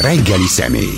[0.00, 0.94] Reggeli személy.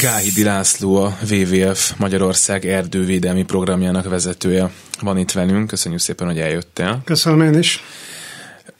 [0.00, 5.66] Gáhidi László a WWF Magyarország erdővédelmi programjának vezetője van itt velünk.
[5.66, 7.00] Köszönjük szépen, hogy eljöttél.
[7.04, 7.82] Köszönöm én is.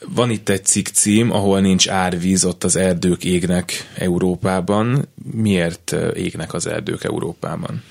[0.07, 5.07] Van itt egy cikk cím, ahol nincs árvíz, ott az erdők égnek Európában.
[5.31, 7.83] Miért égnek az erdők Európában?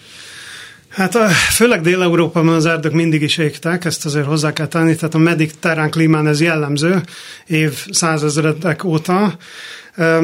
[0.98, 5.14] Hát a, főleg Dél-Európában az erdők mindig is égtek, ezt azért hozzá kell tenni, tehát
[5.14, 7.00] a mediterrán klímán ez jellemző,
[7.46, 9.36] év százezredek óta.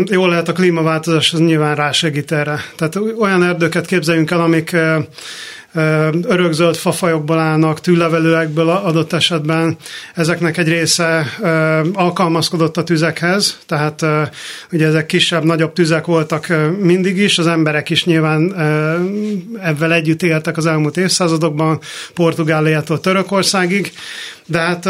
[0.05, 2.60] Jól lehet a klímaváltozás, az nyilván rásegít erre.
[2.77, 4.77] Tehát olyan erdőket képzeljünk el, amik
[6.23, 9.77] örökzöld fafajokból állnak, tűlevelőekből adott esetben.
[10.14, 11.27] Ezeknek egy része
[11.92, 14.06] alkalmazkodott a tüzekhez, tehát
[14.73, 16.47] ugye ezek kisebb, nagyobb tüzek voltak
[16.80, 18.55] mindig is, az emberek is nyilván
[19.62, 21.80] ebben együtt éltek az elmúlt évszázadokban,
[22.14, 23.92] Portugáliától Törökországig,
[24.47, 24.88] de hát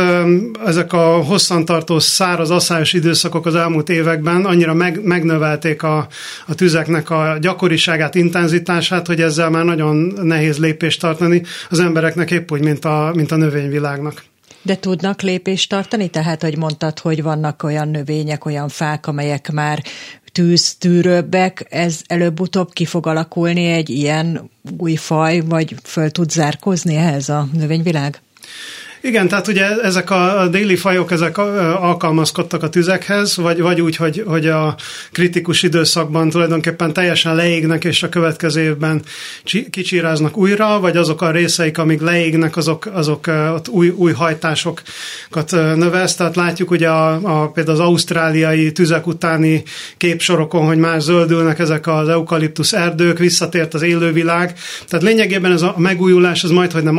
[0.66, 6.06] ezek a hosszantartó száraz, asszályos időszakok az elmúlt években annyira meg, megnövelték a,
[6.46, 12.50] a tüzeknek a gyakoriságát, intenzitását, hogy ezzel már nagyon nehéz lépést tartani az embereknek épp
[12.50, 14.24] úgy, mint a, mint a növényvilágnak.
[14.62, 16.08] De tudnak lépést tartani?
[16.08, 19.82] Tehát, hogy mondtad, hogy vannak olyan növények, olyan fák, amelyek már
[20.32, 27.28] tűztűrőbbek, ez előbb-utóbb ki fog alakulni egy ilyen új faj, vagy föl tud zárkozni ehhez
[27.28, 28.20] a növényvilág?
[29.06, 34.22] Igen, tehát ugye ezek a déli fajok, ezek alkalmazkodtak a tüzekhez, vagy, vagy úgy, hogy,
[34.26, 34.76] hogy a
[35.12, 39.02] kritikus időszakban tulajdonképpen teljesen leégnek, és a következő évben
[39.70, 46.14] kicsíráznak újra, vagy azok a részeik, amik leégnek, azok, azok ott új, új hajtásokat növesz.
[46.14, 49.62] Tehát látjuk ugye a, a, például az ausztráliai tüzek utáni
[49.96, 54.54] képsorokon, hogy már zöldülnek ezek az eukaliptusz erdők, visszatért az élővilág.
[54.88, 56.98] Tehát lényegében ez a megújulás, az majd, hogy nem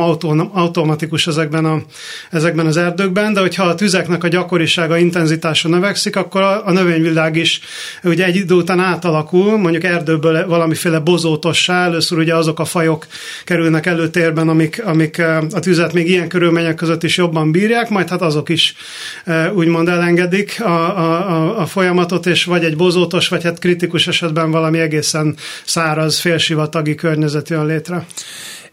[0.52, 1.82] automatikus ezekben a
[2.30, 7.36] ezekben az erdőkben, de hogyha a tüzeknek a gyakorisága, intenzitása növekszik, akkor a, a növényvilág
[7.36, 7.60] is
[8.02, 13.06] ugye egy idő után átalakul, mondjuk erdőből valamiféle bozótossá, először ugye azok a fajok
[13.44, 18.22] kerülnek előtérben, amik, amik a tüzet még ilyen körülmények között is jobban bírják, majd hát
[18.22, 18.74] azok is
[19.54, 24.78] úgymond elengedik a, a, a folyamatot, és vagy egy bozótos, vagy hát kritikus esetben valami
[24.78, 28.06] egészen száraz, félsivatagi környezet jön létre.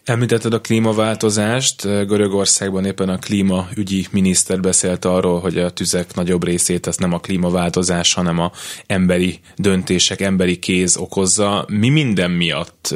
[0.05, 6.87] Említetted a klímaváltozást, Görögországban éppen a klímaügyi miniszter beszélt arról, hogy a tüzek nagyobb részét
[6.87, 8.51] ez nem a klímaváltozás, hanem a
[8.87, 11.65] emberi döntések, emberi kéz okozza.
[11.67, 12.95] Mi minden miatt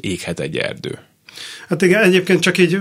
[0.00, 0.98] éghet egy erdő?
[1.68, 2.80] Hát igen, egyébként csak így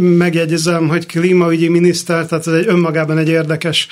[0.00, 3.88] megjegyezem, hogy klímaügyi miniszter, tehát ez egy önmagában egy érdekes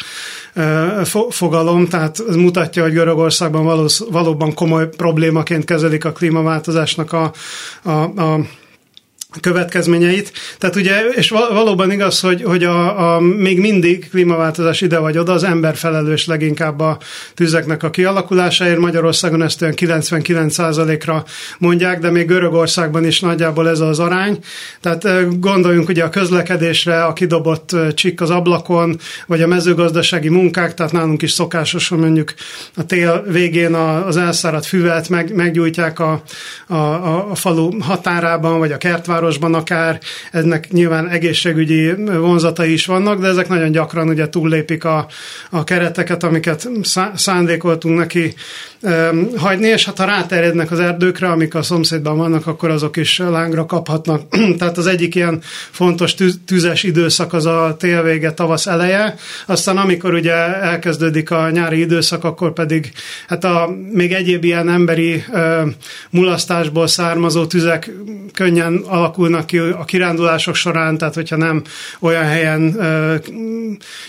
[1.28, 7.32] fogalom, tehát ez mutatja, hogy Görögországban valós, valóban komoly problémaként kezelik a klímaváltozásnak a,
[7.82, 8.46] a, a
[9.40, 10.32] következményeit.
[10.58, 15.32] Tehát ugye, és valóban igaz, hogy, hogy a, a, még mindig klímaváltozás ide vagy oda,
[15.32, 16.98] az ember felelős leginkább a
[17.34, 18.78] tüzeknek a kialakulásáért.
[18.78, 21.24] Magyarországon ezt olyan 99%-ra
[21.58, 24.38] mondják, de még Görögországban is nagyjából ez az arány.
[24.80, 30.92] Tehát gondoljunk ugye a közlekedésre, a kidobott csik az ablakon, vagy a mezőgazdasági munkák, tehát
[30.92, 32.34] nálunk is szokásos, hogy mondjuk
[32.76, 36.22] a tél végén az elszáradt füvet meg, meggyújtják a,
[36.66, 40.00] a, a, falu határában, vagy a kertvár városban akár,
[40.32, 45.06] ennek nyilván egészségügyi vonzatai is vannak, de ezek nagyon gyakran ugye túllépik a,
[45.50, 46.68] a kereteket, amiket
[47.14, 48.34] szándékoltunk neki
[49.36, 53.66] hagyni, és hát ha ráterjednek az erdőkre, amik a szomszédban vannak, akkor azok is lángra
[53.66, 54.22] kaphatnak.
[54.58, 55.40] Tehát az egyik ilyen
[55.70, 56.14] fontos
[56.46, 59.14] tüzes időszak az a télvége, tavasz eleje,
[59.46, 62.92] aztán amikor ugye elkezdődik a nyári időszak, akkor pedig
[63.28, 65.42] hát a még egyéb ilyen emberi uh,
[66.10, 67.90] mulasztásból származó tüzek
[68.32, 68.74] könnyen
[69.14, 71.62] alakulnak ki a kirándulások során, tehát hogyha nem
[72.00, 72.76] olyan helyen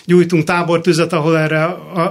[0.06, 1.64] gyújtunk tábortüzet, ahol erre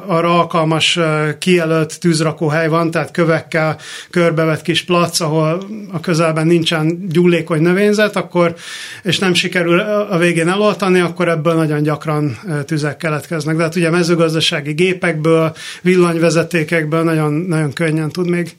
[0.06, 0.98] arra alkalmas
[1.38, 3.78] kijelölt tűzrakó hely van, tehát kövekkel
[4.10, 8.54] körbevett kis plac, ahol a közelben nincsen gyúlékony növényzet, akkor,
[9.02, 9.78] és nem sikerül
[10.10, 13.56] a végén eloltani, akkor ebből nagyon gyakran tüzek keletkeznek.
[13.56, 18.56] De hát ugye mezőgazdasági gépekből, villanyvezetékekből nagyon, nagyon könnyen tud még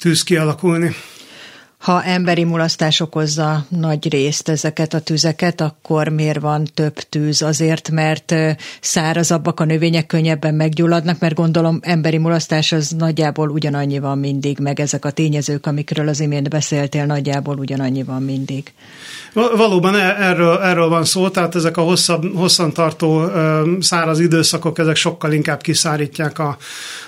[0.00, 0.94] tűz kialakulni.
[1.78, 7.42] Ha emberi mulasztás okozza nagy részt ezeket a tüzeket, akkor miért van több tűz?
[7.42, 8.34] Azért, mert
[8.80, 14.80] szárazabbak a növények, könnyebben meggyulladnak, mert gondolom emberi mulasztás az nagyjából ugyanannyi van mindig, meg
[14.80, 18.72] ezek a tényezők, amikről az imént beszéltél, nagyjából ugyanannyi van mindig.
[19.32, 23.24] Valóban e- erről, erről van szó, tehát ezek a hosszabb, hosszantartó
[23.80, 26.56] száraz időszakok, ezek sokkal inkább kiszárítják a,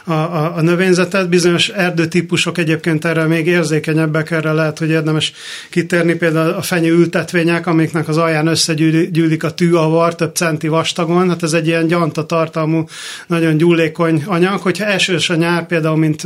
[0.05, 0.13] a,
[0.57, 1.29] a növényzetet.
[1.29, 5.33] Bizonyos erdőtípusok egyébként erre még érzékenyebbek, erre lehet, hogy érdemes
[5.71, 11.43] kitérni, például a fenyő ültetvények, amiknek az alján összegyűlik a tűavar több centi vastagon, hát
[11.43, 12.85] ez egy ilyen gyanta tartalmú,
[13.27, 16.23] nagyon gyúlékony anyag, hogyha esős a nyár például, mint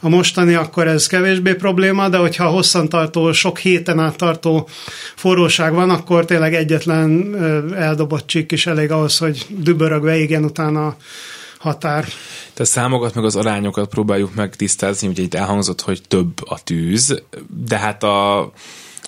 [0.00, 4.68] a mostani, akkor ez kevésbé probléma, de hogyha hosszantartó, sok héten át tartó
[5.16, 7.34] forróság van, akkor tényleg egyetlen
[7.74, 10.96] eldobott csík is elég ahhoz, hogy dübörögve égjen utána
[11.58, 12.04] határ.
[12.60, 17.22] Te számokat meg az arányokat próbáljuk meg tisztázni, ugye itt elhangzott, hogy több a tűz,
[17.66, 18.50] de hát a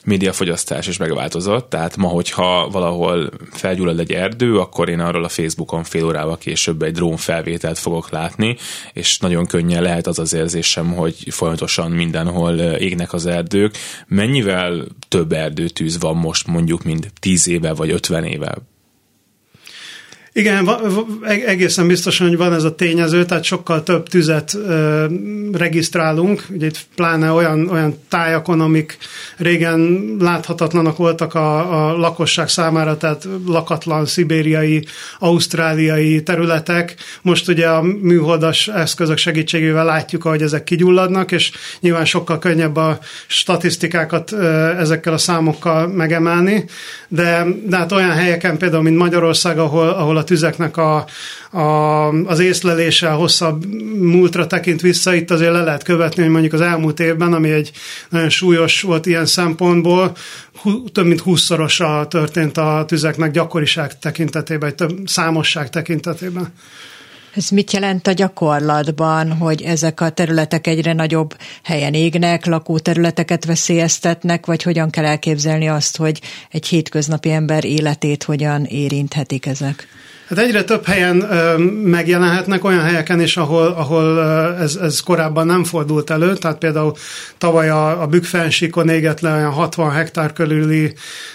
[0.05, 5.85] médiafogyasztás is megváltozott, tehát ma, hogyha valahol felgyullad egy erdő, akkor én arról a Facebookon
[5.85, 8.57] fél órával később egy drón felvételt fogok látni,
[8.93, 13.77] és nagyon könnyen lehet az az érzésem, hogy folyamatosan mindenhol égnek az erdők.
[14.07, 18.55] Mennyivel több erdőtűz van most mondjuk, mint 10 éve vagy 50 éve?
[20.35, 20.69] Igen,
[21.47, 25.05] egészen biztosan, hogy van ez a tényező, tehát sokkal több tüzet ö,
[25.53, 28.99] regisztrálunk, ugye itt pláne olyan, olyan tájakon, amik
[29.37, 34.87] régen láthatatlanak voltak a, a lakosság számára, tehát lakatlan szibériai,
[35.19, 36.95] ausztráliai területek.
[37.23, 41.51] Most ugye a műholdas eszközök segítségével látjuk, hogy ezek kigyulladnak, és
[41.81, 44.47] nyilván sokkal könnyebb a statisztikákat ö,
[44.79, 46.65] ezekkel a számokkal megemelni,
[47.09, 51.07] de, de hát olyan helyeken, például, mint Magyarország, ahol, ahol a a tüzeknek a,
[51.51, 53.65] a, az észlelése hosszabb
[53.99, 57.71] múltra tekint vissza, itt azért le lehet követni, hogy mondjuk az elmúlt évben, ami egy
[58.09, 60.13] nagyon súlyos volt ilyen szempontból,
[60.93, 66.53] több mint húszszorosa történt a tüzeknek gyakoriság tekintetében, több számosság tekintetében.
[67.35, 74.47] Ez mit jelent a gyakorlatban, hogy ezek a területek egyre nagyobb helyen égnek, lakóterületeket veszélyeztetnek,
[74.47, 76.21] vagy hogyan kell elképzelni azt, hogy
[76.51, 79.89] egy hétköznapi ember életét hogyan érinthetik ezek?
[80.35, 85.47] Hát egyre több helyen ö, megjelenhetnek, olyan helyeken is, ahol, ahol ö, ez, ez korábban
[85.47, 86.95] nem fordult elő, tehát például
[87.39, 90.93] tavaly a, a Bükkfensíkon égett le olyan 60 hektár körüli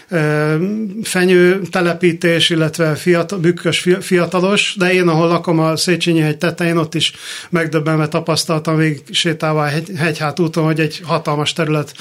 [0.10, 0.56] ö,
[1.04, 6.96] fenyő telepítés, illetve fiatal, bükkös fiatalos, de én, ahol lakom a Széchenyi hegy tetején, ott
[6.96, 7.14] is
[7.50, 11.94] megdöbbenve tapasztaltam még sétálva a hegy, hegyhát úton, hogy egy hatalmas terület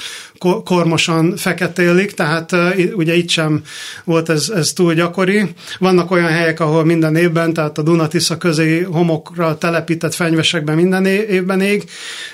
[0.63, 2.55] kormosan feketélik, tehát
[2.93, 3.61] ugye itt sem
[4.03, 5.53] volt ez, ez túl gyakori.
[5.79, 11.61] Vannak olyan helyek, ahol minden évben, tehát a Dunatisza közé homokra telepített fenyvesekben minden évben
[11.61, 11.83] ég.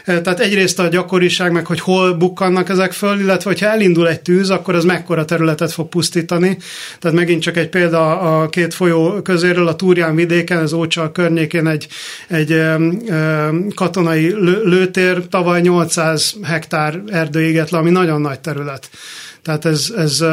[0.06, 4.50] Tehát egyrészt a gyakoriság, meg hogy hol bukkannak ezek föl, illetve hogyha elindul egy tűz,
[4.50, 6.58] akkor az mekkora területet fog pusztítani.
[7.00, 11.68] Tehát megint csak egy példa a két folyó közéről, a Túrján vidéken, az Ócsa környékén
[11.68, 11.88] egy,
[12.28, 12.62] egy
[13.76, 14.34] katonai
[14.64, 18.90] lőtér, tavaly 800 hektár erdő égett le, ami nagyon nagy terület.
[19.44, 20.24] Tehát ez, ez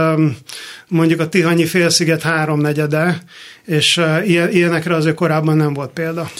[0.88, 3.22] mondjuk a Tihanyi félsziget háromnegyede,
[3.70, 6.30] és ilyenekre azért korábban nem volt példa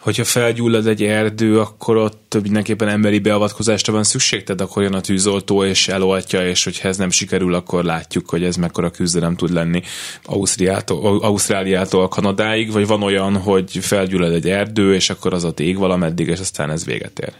[0.00, 5.00] hogyha felgyullad egy erdő, akkor ott mindenképpen emberi beavatkozásra van szükség, tehát akkor jön a
[5.00, 9.52] tűzoltó és eloltja, és hogyha ez nem sikerül, akkor látjuk, hogy ez mekkora küzdelem tud
[9.52, 9.82] lenni
[10.24, 15.78] Ausztriától, Ausztráliától Kanadáig, vagy van olyan, hogy felgyullad egy erdő, és akkor az ott ég
[15.78, 17.32] valameddig, és aztán ez véget ér.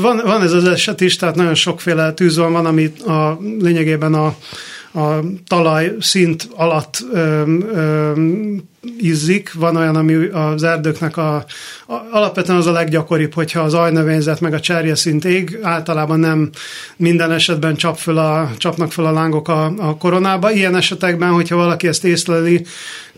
[0.00, 4.14] Van, van ez az eset is, tehát nagyon sokféle tűz van, van, ami a lényegében
[4.14, 4.36] a,
[4.92, 7.42] a talaj szint alatt ö,
[7.72, 8.12] ö,
[8.98, 11.44] izzik, van olyan, ami az erdőknek a, a
[12.10, 16.50] alapvetően az a leggyakoribb, hogyha az ajnövényzet meg a cserje szint ég, általában nem
[16.96, 20.52] minden esetben csap föl a, csapnak föl a lángok a, a koronába.
[20.52, 22.66] Ilyen esetekben, hogyha valaki ezt észleli,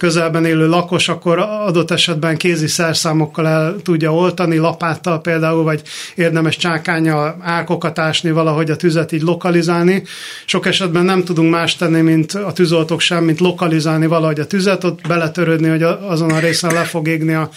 [0.00, 5.82] közelben élő lakos, akkor adott esetben kézi szerszámokkal el tudja oltani, lapáttal például, vagy
[6.14, 10.02] érdemes csákánya árkokat ásni, valahogy a tüzet így lokalizálni.
[10.44, 14.84] Sok esetben nem tudunk más tenni, mint a tűzoltók sem, mint lokalizálni valahogy a tüzet,
[14.84, 15.06] ott
[15.50, 17.50] beletörődni, hogy azon a részen le fog égni a,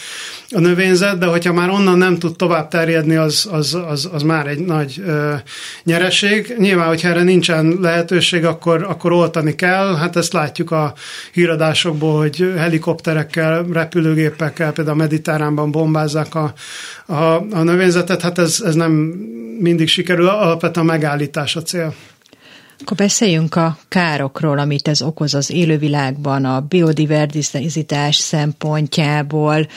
[0.50, 4.48] a növényzet, de hogyha már onnan nem tud tovább terjedni, az, az, az, az már
[4.48, 5.34] egy nagy ö,
[5.84, 6.56] nyereség.
[6.58, 9.96] Nyilván, hogyha erre nincsen lehetőség, akkor, akkor oltani kell.
[9.96, 10.94] Hát ezt látjuk a
[11.32, 16.54] híradásokból, hogy helikopterekkel, repülőgépekkel, például a mediterránban bombázzák a,
[17.06, 18.22] a, a növényzetet.
[18.22, 18.92] Hát ez, ez nem
[19.60, 21.94] mindig sikerül, alapvetően a megállítás a cél.
[22.84, 29.68] Akkor beszéljünk a károkról, amit ez okoz az élővilágban, a biodiverzitás szempontjából,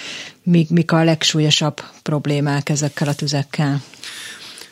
[0.43, 3.83] mik, mik a legsúlyosabb problémák ezekkel a tüzekkel?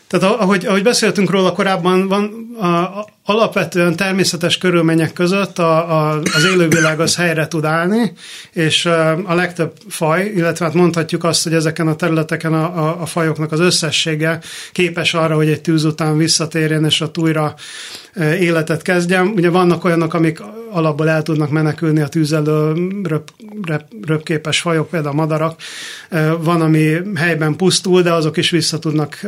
[0.07, 2.25] Tehát ahogy, ahogy beszéltünk róla korábban, van,
[2.61, 8.13] a, alapvetően természetes körülmények között a, a, az élővilág az helyre tud állni,
[8.53, 8.87] és
[9.25, 13.53] a legtöbb faj, illetve hát mondhatjuk azt, hogy ezeken a területeken a, a, a fajoknak
[13.53, 14.41] az összessége
[14.73, 17.55] képes arra, hogy egy tűz után visszatérjen, és ott újra
[18.41, 19.27] életet kezdjen.
[19.27, 22.33] Ugye vannak olyanok, amik alapból el tudnak menekülni a tűz
[23.03, 23.31] röp,
[23.63, 25.61] röp, röpképes fajok, például a madarak.
[26.39, 29.21] Van, ami helyben pusztul, de azok is vissza tudnak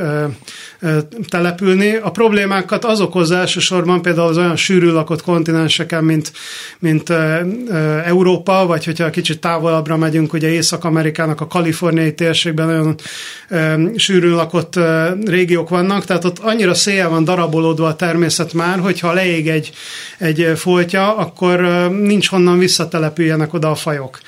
[1.28, 1.96] települni.
[1.96, 6.32] A problémákat az okozza elsősorban például az olyan sűrű lakott kontinenseken, mint,
[6.78, 7.10] mint
[8.04, 12.94] Európa, vagy hogyha kicsit távolabbra megyünk, ugye Észak-Amerikának a kaliforniai térségben olyan
[13.96, 14.78] sűrű lakott
[15.26, 19.72] régiók vannak, tehát ott annyira szél van darabolódva a természet már, hogyha leég egy,
[20.18, 24.18] egy foltja, akkor nincs honnan visszatelepüljenek oda a fajok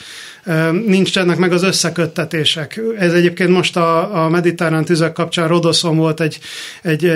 [0.87, 2.81] nincsenek meg az összeköttetések.
[2.99, 6.39] Ez egyébként most a, a mediterrán tüzek kapcsán Rodoszon volt egy,
[6.83, 7.13] egy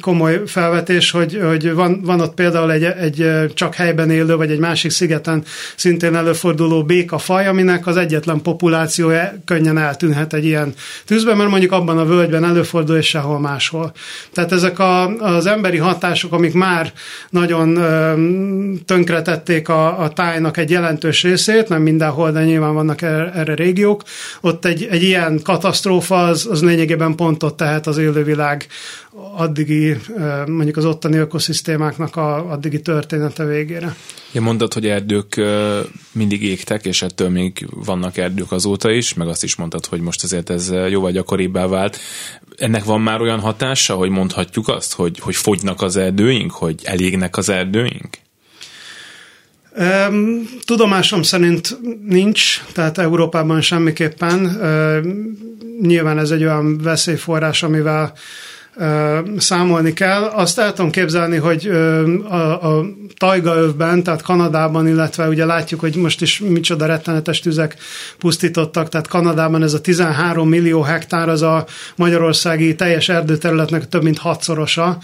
[0.00, 4.58] komoly felvetés, hogy, hogy van, van ott például egy, egy csak helyben élő, vagy egy
[4.58, 5.44] másik szigeten
[5.76, 11.98] szintén előforduló békafaj, aminek az egyetlen populációja könnyen eltűnhet egy ilyen tűzben, mert mondjuk abban
[11.98, 13.92] a völgyben előfordul, és sehol máshol.
[14.32, 16.92] Tehát ezek a, az emberi hatások, amik már
[17.30, 17.78] nagyon
[18.86, 24.02] tönkretették a, a tájnak egy jelentős részét, nem mindenhol, de nyilván vannak er, erre régiók,
[24.40, 28.66] ott egy, egy ilyen katasztrófa az, az lényegében pontot tehet az élővilág
[29.36, 29.96] addigi,
[30.46, 33.96] mondjuk az ottani ökoszisztémáknak a addigi története végére.
[34.32, 35.40] Ja, mondtad, hogy erdők
[36.12, 40.22] mindig égtek, és ettől még vannak erdők azóta is, meg azt is mondtad, hogy most
[40.24, 41.98] azért ez jóval gyakoribbá vált.
[42.56, 47.36] Ennek van már olyan hatása, hogy mondhatjuk azt, hogy, hogy fogynak az erdőink, hogy elégnek
[47.36, 48.08] az erdőink?
[50.64, 54.60] Tudomásom szerint nincs, tehát Európában semmiképpen.
[55.82, 58.12] Nyilván ez egy olyan veszélyforrás, amivel
[59.36, 60.22] számolni kell.
[60.22, 61.66] Azt el tudom képzelni, hogy
[62.28, 62.84] a, a
[63.16, 67.76] tajgaövben, tehát Kanadában, illetve ugye látjuk, hogy most is micsoda rettenetes tüzek
[68.18, 74.18] pusztítottak, tehát Kanadában ez a 13 millió hektár az a magyarországi teljes erdőterületnek több mint
[74.18, 74.98] hatszorosa.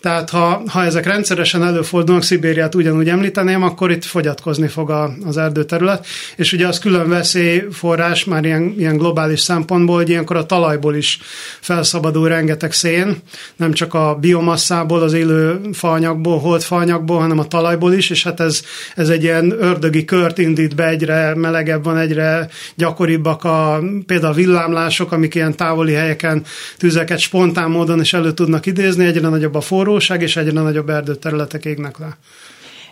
[0.00, 5.36] Tehát ha, ha ezek rendszeresen előfordulnak, Szibériát ugyanúgy említeném, akkor itt fogyatkozni fog a, az
[5.36, 10.94] erdőterület, és ugye az külön veszélyforrás már ilyen, ilyen globális szempontból, hogy ilyenkor a talajból
[10.94, 11.18] is
[11.60, 13.16] felszabadul rengeteg szén,
[13.56, 18.62] nem csak a biomasszából, az élő faanyagból, holdfaanyagból, hanem a talajból is, és hát ez,
[18.96, 24.36] ez egy ilyen ördögi kört indít be, egyre melegebb van, egyre gyakoribbak a például a
[24.36, 26.44] villámlások, amik ilyen távoli helyeken
[26.76, 30.88] tüzeket spontán módon is elő tudnak idézni, egyre nagyobb a forró forróság, és egyre nagyobb
[30.88, 32.16] erdőterületek égnek le.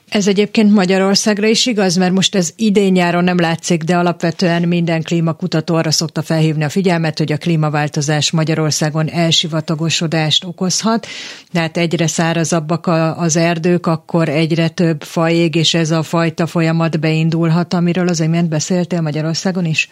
[0.09, 5.75] Ez egyébként Magyarországra is igaz, mert most ez idén-nyáron nem látszik, de alapvetően minden klímakutató
[5.75, 11.07] arra szokta felhívni a figyelmet, hogy a klímaváltozás Magyarországon elsivatagosodást okozhat,
[11.53, 12.87] tehát egyre szárazabbak
[13.17, 18.21] az erdők, akkor egyre több faj ég, és ez a fajta folyamat beindulhat, amiről az
[18.21, 19.89] imént beszéltél Magyarországon is?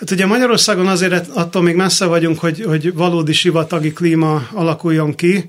[0.00, 5.44] Hát ugye Magyarországon azért attól még messze vagyunk, hogy, hogy valódi sivatagi klíma alakuljon ki,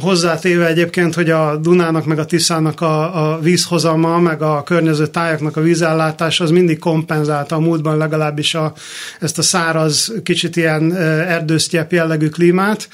[0.00, 5.56] Hozzátéve egyébként, hogy a Dunának meg a Tiszának a, a vízhozama, meg a környező tájaknak
[5.56, 8.72] a vízellátás az mindig kompenzálta a múltban legalábbis a,
[9.20, 12.88] ezt a száraz, kicsit ilyen erdősztyep jellegű klímát.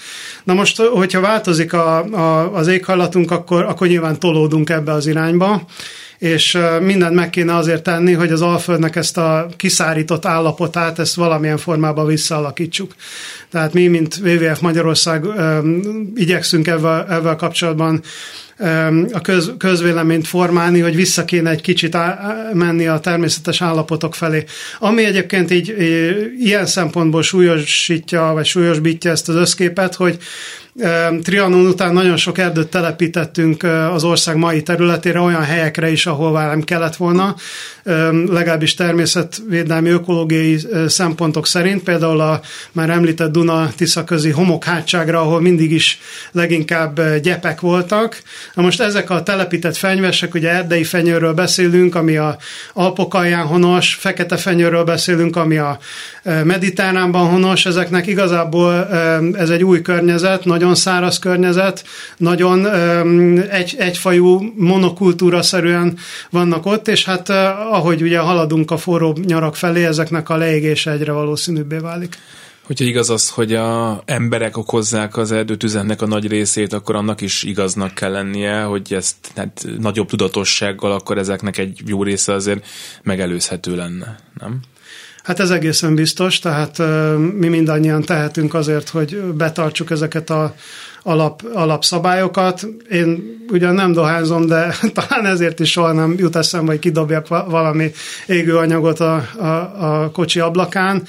[0.44, 5.66] Na most, hogyha változik a, a, az éghajlatunk, akkor, akkor nyilván tolódunk ebbe az irányba
[6.20, 11.56] és mindent meg kéne azért tenni, hogy az Alföldnek ezt a kiszárított állapotát, ezt valamilyen
[11.56, 12.94] formában visszaalakítsuk.
[13.50, 15.24] Tehát mi, mint WWF Magyarország
[16.14, 18.02] igyekszünk ebben, ebben kapcsolatban
[19.12, 24.44] a köz, közvéleményt formálni, hogy vissza kéne egy kicsit á, menni a természetes állapotok felé.
[24.78, 25.74] Ami egyébként így
[26.38, 30.18] ilyen szempontból súlyosítja, vagy súlyosbítja ezt az összképet, hogy
[31.22, 33.62] Trianon után nagyon sok erdőt telepítettünk
[33.92, 37.34] az ország mai területére, olyan helyekre is, ahol nem kellett volna,
[38.26, 42.40] legalábbis természetvédelmi, ökológiai szempontok szerint, például a
[42.72, 46.00] már említett Duna-Tisza közi homokhátságra, ahol mindig is
[46.32, 48.22] leginkább gyepek voltak.
[48.54, 52.36] Na most ezek a telepített fenyvesek, ugye erdei fenyőről beszélünk, ami a
[52.72, 55.78] Alpok alján honos, fekete fenyőről beszélünk, ami a
[56.44, 58.88] mediterránban honos, ezeknek igazából
[59.32, 61.84] ez egy új környezet, nagyon száraz környezet,
[62.16, 62.66] nagyon
[63.48, 65.98] egy, egyfajú monokultúra szerűen
[66.30, 67.28] vannak ott, és hát
[67.70, 72.18] ahogy ugye haladunk a forró nyarak felé, ezeknek a leégése egyre valószínűbbé válik.
[72.66, 77.42] Hogyha igaz az, hogy a emberek okozzák az erdőtüzennek a nagy részét, akkor annak is
[77.42, 82.66] igaznak kell lennie, hogy ezt hát, nagyobb tudatossággal akkor ezeknek egy jó része azért
[83.02, 84.60] megelőzhető lenne, nem?
[85.22, 86.78] Hát ez egészen biztos, tehát
[87.38, 90.54] mi mindannyian tehetünk azért, hogy betartsuk ezeket a
[91.02, 92.66] alap, alapszabályokat.
[92.90, 97.90] Én ugyan nem dohányzom, de talán ezért is soha nem jut eszembe, hogy kidobjak valami
[98.26, 99.46] égőanyagot a, a,
[99.78, 101.02] a kocsi ablakán.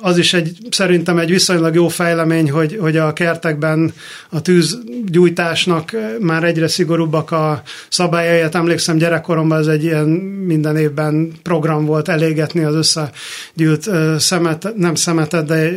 [0.00, 3.92] Az is egy, szerintem egy viszonylag jó fejlemény, hogy, hogy a kertekben
[4.30, 5.90] a tűzgyújtásnak
[6.20, 8.40] már egyre szigorúbbak a szabályai.
[8.40, 10.06] Hát emlékszem gyerekkoromban ez egy ilyen
[10.46, 13.90] minden évben program volt elégetni az összegyűlt
[14.20, 15.70] szemet, nem szemetet, de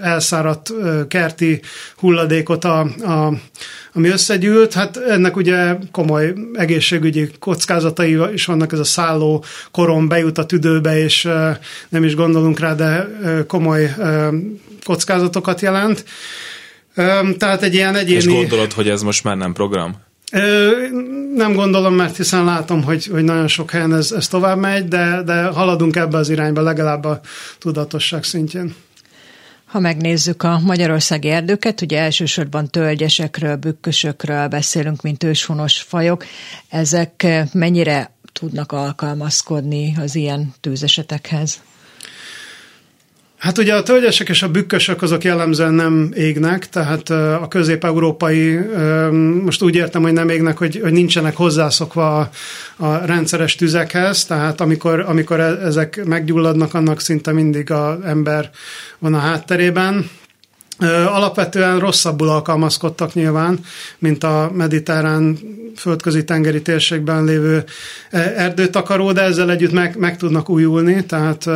[0.00, 0.72] elszáradt
[1.08, 1.60] kerti
[1.96, 3.32] hulladékot, a, a,
[3.92, 4.72] ami összegyűlt.
[4.72, 10.98] Hát ennek ugye komoly egészségügyi kockázatai is vannak, ez a szálló korom bejut a tüdőbe,
[10.98, 11.28] és
[11.88, 13.08] nem is gondolunk rá, de
[13.46, 13.94] komoly
[14.84, 16.04] kockázatokat jelent.
[17.38, 18.16] Tehát egy ilyen egyéni...
[18.16, 19.94] És gondolod, hogy ez most már nem program?
[21.34, 25.22] Nem gondolom, mert hiszen látom, hogy, hogy nagyon sok helyen ez, ez tovább megy, de,
[25.24, 27.20] de haladunk ebbe az irányba, legalább a
[27.58, 28.74] tudatosság szintjén.
[29.74, 36.24] Ha megnézzük a magyarországi erdőket, ugye elsősorban tölgyesekről, bükkösökről beszélünk, mint őshonos fajok.
[36.68, 41.62] Ezek mennyire tudnak alkalmazkodni az ilyen tűzesetekhez?
[43.44, 48.58] Hát ugye a tölgyesek és a bükkösök azok jellemzően nem égnek, tehát a közép-európai,
[49.42, 52.30] most úgy értem, hogy nem égnek, hogy, hogy nincsenek hozzászokva a,
[52.76, 58.50] a rendszeres tüzekhez, tehát amikor, amikor e, ezek meggyulladnak, annak szinte mindig az ember
[58.98, 60.10] van a hátterében.
[61.06, 63.58] Alapvetően rosszabbul alkalmazkodtak nyilván,
[63.98, 65.38] mint a mediterrán
[65.76, 67.64] földközi tengeri térségben lévő
[68.36, 71.48] erdőtakaró, de ezzel együtt meg, meg tudnak újulni, tehát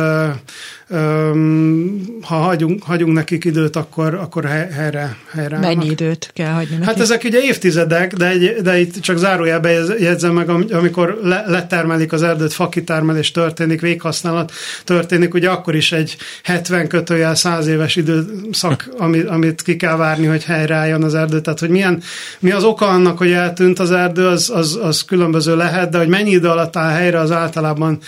[2.21, 5.91] ha hagyunk, hagyunk nekik időt, akkor, akkor helyre, helyre Mennyi állnak.
[5.91, 6.85] időt kell hagyni nekik?
[6.85, 12.11] Hát ezek ugye évtizedek, de, egy, de itt csak zárójelbe jegyzem meg, amikor le, letermelik
[12.11, 14.51] az erdőt, fakitermelés történik, véghasználat
[14.83, 20.25] történik, ugye akkor is egy 70 kötőjel 100 éves időszak, amit, amit ki kell várni,
[20.25, 21.41] hogy helyreálljon az erdő.
[21.41, 22.01] Tehát, hogy milyen,
[22.39, 26.07] mi az oka annak, hogy eltűnt az erdő, az, az, az különböző lehet, de hogy
[26.07, 27.99] mennyi idő alatt áll helyre, az általában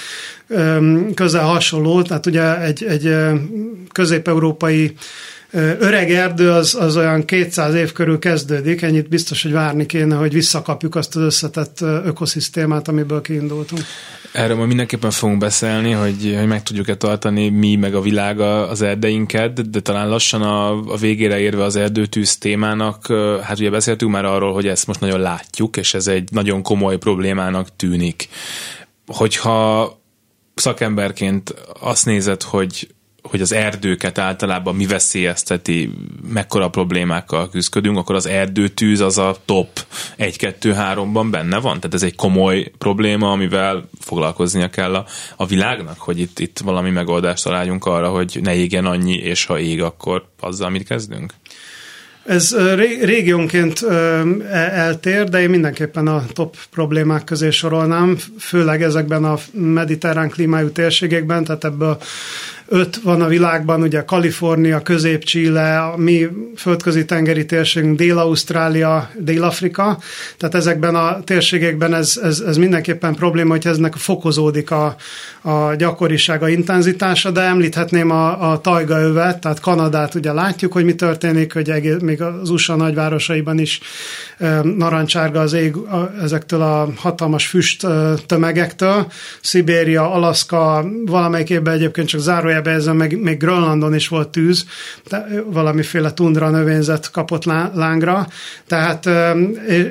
[1.13, 3.15] közel hasonló, tehát ugye egy, egy
[3.91, 4.96] közép-európai
[5.79, 10.34] öreg erdő az, az olyan 200 év körül kezdődik, ennyit biztos, hogy várni kéne, hogy
[10.34, 13.81] visszakapjuk azt az összetett ökoszisztémát, amiből kiindultunk.
[14.31, 18.81] Erről majd mindenképpen fogunk beszélni, hogy, hogy meg tudjuk-e tartani mi meg a világ az
[18.81, 23.08] erdeinket, de talán lassan a, a végére érve az erdőtűz témának,
[23.43, 26.98] hát ugye beszéltünk már arról, hogy ezt most nagyon látjuk, és ez egy nagyon komoly
[26.98, 28.29] problémának tűnik.
[29.08, 30.00] Hogyha
[30.55, 32.88] szakemberként azt nézed, hogy
[33.23, 35.93] hogy az erdőket általában mi veszélyezteti,
[36.34, 39.86] mekkora problémákkal küzdködünk, akkor az erdőtűz az a top
[40.17, 41.79] 1-2-3-ban benne van?
[41.79, 45.05] Tehát ez egy komoly probléma, amivel foglalkoznia kell a,
[45.36, 49.60] a világnak, hogy itt, itt valami megoldást találjunk arra, hogy ne égjen annyi, és ha
[49.60, 51.34] ég, akkor azzal mit kezdünk?
[52.25, 52.55] Ez
[53.01, 53.84] régiónként
[54.51, 61.43] eltér, de én mindenképpen a top problémák közé sorolnám, főleg ezekben a mediterrán klímájú térségekben,
[61.43, 61.97] tehát ebből
[62.73, 69.97] öt van a világban, ugye Kalifornia, Közép-Chile, a mi földközi tengeri térségünk, Dél-Ausztrália, Dél-Afrika,
[70.38, 74.95] tehát ezekben a térségekben ez, ez, ez mindenképpen probléma, hogy eznek fokozódik a,
[75.41, 81.53] a gyakorisága, intenzitása, de említhetném a, a tajgaövet, tehát Kanadát ugye látjuk, hogy mi történik,
[81.53, 83.79] hogy egész, még az USA nagyvárosaiban is
[84.38, 89.12] e, narancsárga az ég a, ezektől a hatalmas füst e, tömegektől.
[89.41, 94.65] Szibéria, Alaszka, valamelyik évben egyébként csak zárójel Félbe meg, még Grönlandon is volt tűz,
[95.45, 98.28] valamiféle tundra növényzet kapott lángra,
[98.67, 99.10] tehát,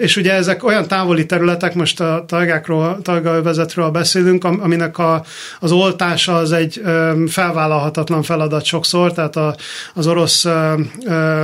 [0.00, 5.24] és ugye ezek olyan távoli területek, most a tajgákról, tajgaövezetről beszélünk, aminek a,
[5.60, 6.82] az oltása az egy
[7.28, 9.56] felvállalhatatlan feladat sokszor, tehát a,
[9.94, 10.44] az orosz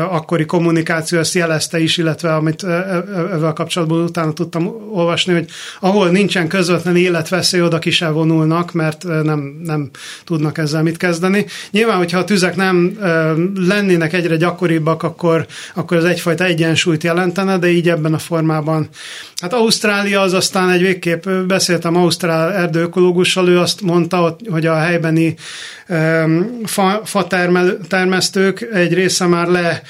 [0.08, 5.48] akkori kommunikáció ezt jelezte is, illetve amit ezzel kapcsolatban utána tudtam olvasni, hogy
[5.80, 9.90] ahol nincsen közvetlen életveszély, oda ki se vonulnak, mert nem, nem
[10.24, 11.46] tudnak ezzel mit kezdeni kezdeni.
[11.70, 12.98] Nyilván, hogyha a tüzek nem
[13.54, 18.88] lennének egyre gyakoribbak, akkor, akkor ez egyfajta egyensúlyt jelentene, de így ebben a formában.
[19.40, 25.36] Hát Ausztrália az aztán egy végképp, beszéltem Ausztrál erdőökológussal, ő azt mondta, hogy a helybeni
[26.64, 29.82] fa, fa termel, termesztők egy része már le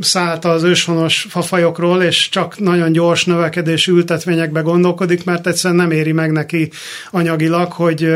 [0.00, 6.12] szállt az őshonos fafajokról, és csak nagyon gyors növekedésű ültetvényekbe gondolkodik, mert egyszerűen nem éri
[6.12, 6.70] meg neki
[7.10, 8.08] anyagilag, hogy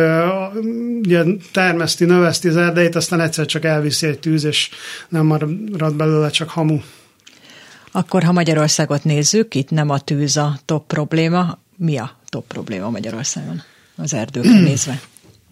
[0.98, 4.70] ugye, termeszti, növeszti az erdeit, aztán egyszer csak elviszi egy tűz, és
[5.08, 6.78] nem marad belőle csak hamu.
[7.92, 12.90] Akkor, ha Magyarországot nézzük, itt nem a tűz a top probléma, mi a top probléma
[12.90, 13.62] Magyarországon
[13.96, 15.00] az erdőkre nézve?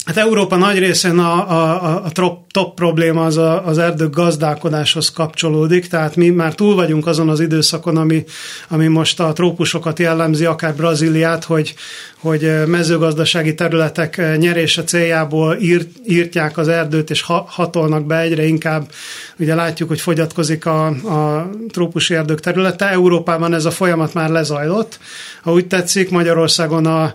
[0.07, 5.87] Hát Európa nagy részén a, a, a top, probléma az a, az erdők gazdálkodáshoz kapcsolódik,
[5.87, 8.25] tehát mi már túl vagyunk azon az időszakon, ami,
[8.69, 11.75] ami most a trópusokat jellemzi, akár Brazíliát, hogy,
[12.19, 18.91] hogy mezőgazdasági területek nyerése céljából írt, írtják az erdőt, és ha, hatolnak be egyre inkább.
[19.39, 22.91] Ugye látjuk, hogy fogyatkozik a, a trópusi erdők területe.
[22.91, 24.99] Európában ez a folyamat már lezajlott.
[25.43, 27.15] Ha úgy tetszik, Magyarországon a,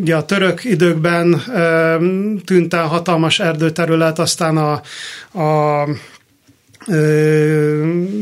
[0.00, 1.42] Ugye a török időkben
[2.44, 4.72] tűnt el hatalmas erdőterület, aztán a,
[5.42, 5.88] a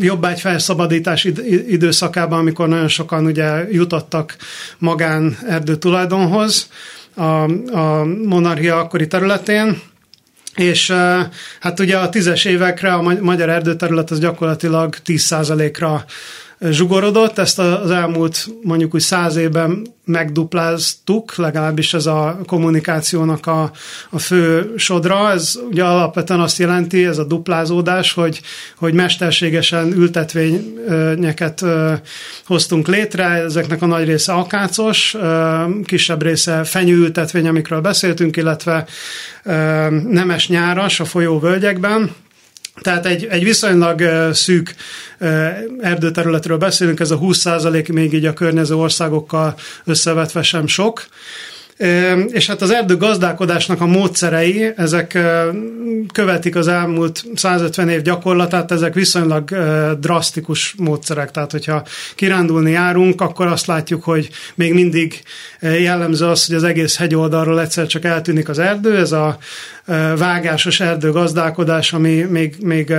[0.00, 1.24] jobbágy felszabadítás
[1.68, 4.36] időszakában, amikor nagyon sokan ugye jutottak
[4.78, 5.78] magán erdő
[7.14, 7.22] a,
[7.78, 9.80] a monarchia akkori területén,
[10.54, 10.92] és
[11.60, 16.04] hát ugye a tízes évekre a magyar erdőterület az gyakorlatilag 10%-ra
[16.70, 23.70] zsugorodott, ezt az elmúlt mondjuk úgy száz évben megdupláztuk, legalábbis ez a kommunikációnak a,
[24.10, 25.30] a fő sodra.
[25.30, 28.40] Ez ugye alapvetően azt jelenti, ez a duplázódás, hogy,
[28.76, 31.64] hogy mesterségesen ültetvényeket
[32.46, 35.16] hoztunk létre, ezeknek a nagy része akácos,
[35.84, 38.86] kisebb része fenyőültetvény, amikről beszéltünk, illetve
[40.08, 42.10] nemes nyáras a folyóvölgyekben,
[42.80, 44.74] tehát egy, egy viszonylag szűk
[45.80, 51.06] erdőterületről beszélünk, ez a 20% még így a környező országokkal összevetve sem sok.
[52.28, 55.18] És hát az erdő gazdálkodásnak a módszerei, ezek
[56.12, 59.50] követik az elmúlt 150 év gyakorlatát, ezek viszonylag
[60.00, 61.30] drasztikus módszerek.
[61.30, 61.84] Tehát, hogyha
[62.14, 65.22] kirándulni járunk, akkor azt látjuk, hogy még mindig
[65.60, 69.38] jellemző az, hogy az egész hegyoldalról egyszer csak eltűnik az erdő, ez a
[70.16, 72.90] vágásos erdőgazdálkodás, ami még, még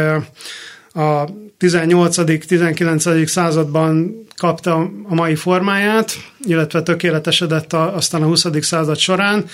[0.94, 1.26] a
[1.60, 3.26] 18.-19.
[3.26, 8.46] században kapta a mai formáját, illetve tökéletesedett a, aztán a 20.
[8.62, 9.46] század során.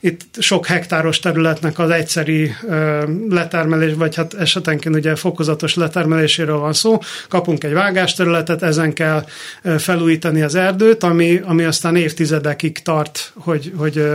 [0.00, 6.72] Itt sok hektáros területnek az egyszeri ö, letermelés, vagy hát esetenként ugye fokozatos letermeléséről van
[6.72, 6.98] szó.
[7.28, 9.24] Kapunk egy vágásterületet, ezen kell
[9.78, 14.08] felújítani az erdőt, ami, ami aztán évtizedekig tart, hogy, hogy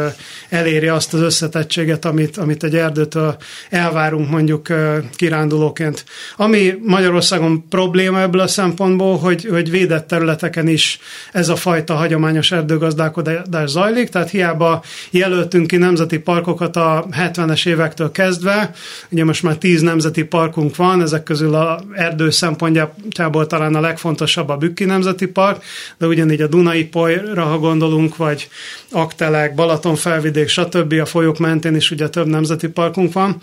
[0.49, 3.37] eléri azt az összetettséget, amit, amit egy erdőtől
[3.69, 4.67] elvárunk mondjuk
[5.15, 6.05] kirándulóként.
[6.35, 10.99] Ami Magyarországon probléma ebből a szempontból, hogy, hogy védett területeken is
[11.31, 18.11] ez a fajta hagyományos erdőgazdálkodás zajlik, tehát hiába jelöltünk ki nemzeti parkokat a 70-es évektől
[18.11, 18.71] kezdve,
[19.09, 24.49] ugye most már 10 nemzeti parkunk van, ezek közül a erdő szempontjából talán a legfontosabb
[24.49, 25.63] a Bükki Nemzeti Park,
[25.97, 28.49] de ugyanígy a Dunai Polyra, ha gondolunk, vagy
[28.91, 30.93] Aktelek, Balaton felvidék, stb.
[30.93, 33.37] a folyók mentén is ugye több nemzeti parkunk van.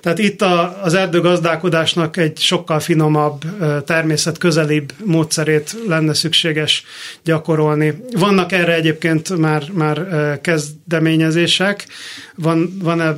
[0.00, 3.42] Tehát itt a, az erdőgazdálkodásnak egy sokkal finomabb,
[3.84, 6.84] természetközelibb módszerét lenne szükséges
[7.24, 7.94] gyakorolni.
[8.24, 10.06] Vannak erre egyébként már, már
[10.40, 11.86] kezdeményezések,
[12.34, 13.16] van, van -e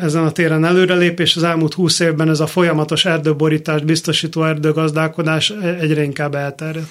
[0.00, 6.02] ezen a téren előrelépés, az elmúlt húsz évben ez a folyamatos erdőborítást biztosító erdőgazdálkodás egyre
[6.02, 6.88] inkább elterjedt.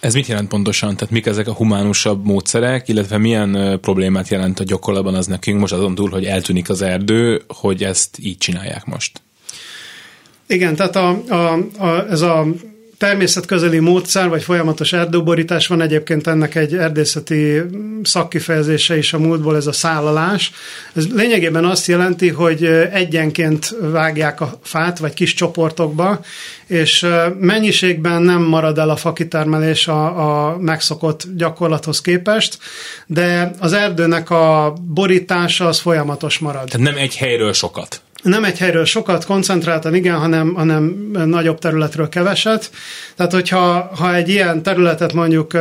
[0.00, 0.96] Ez mit jelent pontosan?
[0.96, 5.72] Tehát mik ezek a humánusabb módszerek, illetve milyen problémát jelent a gyakorlatban az nekünk most
[5.72, 9.20] azon túl, hogy eltűnik az erdő, hogy ezt így csinálják most?
[10.46, 12.46] Igen, tehát a, a, a, ez a
[13.04, 17.62] természetközeli módszer, vagy folyamatos erdőborítás van egyébként ennek egy erdészeti
[18.02, 20.52] szakkifejezése is a múltból, ez a szállalás.
[20.94, 26.20] Ez lényegében azt jelenti, hogy egyenként vágják a fát, vagy kis csoportokba,
[26.66, 27.06] és
[27.38, 32.58] mennyiségben nem marad el a fakitermelés a, a megszokott gyakorlathoz képest,
[33.06, 36.68] de az erdőnek a borítása az folyamatos marad.
[36.68, 42.08] Tehát nem egy helyről sokat nem egy helyről sokat koncentráltan, igen, hanem, hanem nagyobb területről
[42.08, 42.70] keveset.
[43.16, 45.52] Tehát, hogyha ha egy ilyen területet mondjuk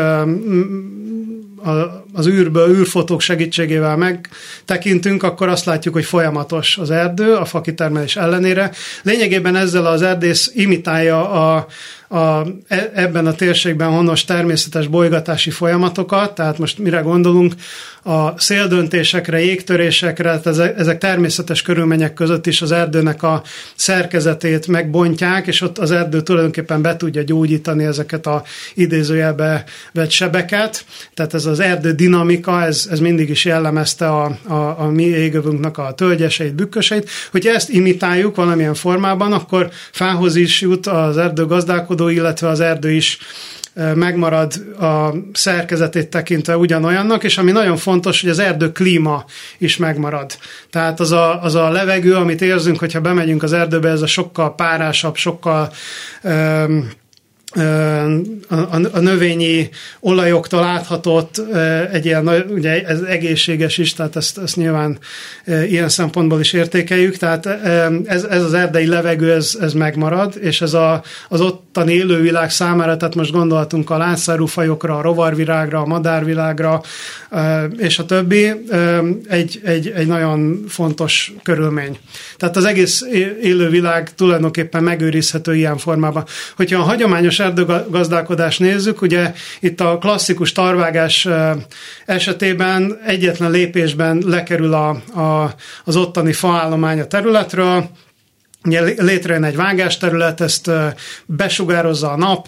[2.14, 8.72] az űrből, űrfotók segítségével megtekintünk, akkor azt látjuk, hogy folyamatos az erdő a fakitermelés ellenére.
[9.04, 11.68] Lényegében ezzel az erdész imitálja a,
[12.14, 17.54] a, e, ebben a térségben honos természetes bolygatási folyamatokat, tehát most mire gondolunk,
[18.04, 23.44] a széldöntésekre, jégtörésekre, ezek, ezek természetes körülmények között is az erdőnek a
[23.76, 30.86] szerkezetét megbontják, és ott az erdő tulajdonképpen be tudja gyógyítani ezeket a idézőjelbe vett sebeket.
[31.14, 35.78] Tehát ez az erdő dinamika, ez, ez mindig is jellemezte a, a, a mi égövünknek
[35.78, 37.10] a tölgyeseit, bükköseit.
[37.32, 41.46] Hogyha ezt imitáljuk valamilyen formában, akkor fához is jut az erdő
[42.04, 43.18] gazdálkodó, illetve az erdő is
[43.96, 49.26] megmarad a szerkezetét tekintve ugyanolyannak, és ami nagyon fontos, hogy az erdő klíma
[49.58, 50.38] is megmarad.
[50.70, 54.56] Tehát az a, az a levegő, amit érzünk, hogyha bemegyünk az erdőbe, ez a sokkal
[54.56, 55.72] párásabb, sokkal
[56.24, 56.90] um,
[58.50, 61.42] a, a növényi olajoktól áthatott
[61.92, 64.98] egy ilyen, ugye ez egészséges is, tehát ezt, ezt nyilván
[65.46, 67.46] ilyen szempontból is értékeljük, tehát
[68.06, 71.42] ez, ez az erdei levegő, ez, ez megmarad, és ez a, az
[71.76, 76.82] ottani élővilág számára, tehát most gondoltunk a láncszárú fajokra, a rovarvilágra, a madárvilágra,
[77.78, 78.52] és a többi,
[79.30, 81.98] egy, egy, egy nagyon fontos körülmény.
[82.38, 83.06] Tehát az egész
[83.42, 86.26] élővilág tulajdonképpen megőrizhető ilyen formában.
[86.56, 91.28] Hogyha a hagyományos erdőgazdálkodást nézzük, ugye itt a klasszikus tarvágás
[92.06, 97.90] esetében egyetlen lépésben lekerül a, a, az ottani faállomány a területről,
[98.98, 100.72] létrejön egy vágásterület, ezt
[101.26, 102.48] besugározza a nap,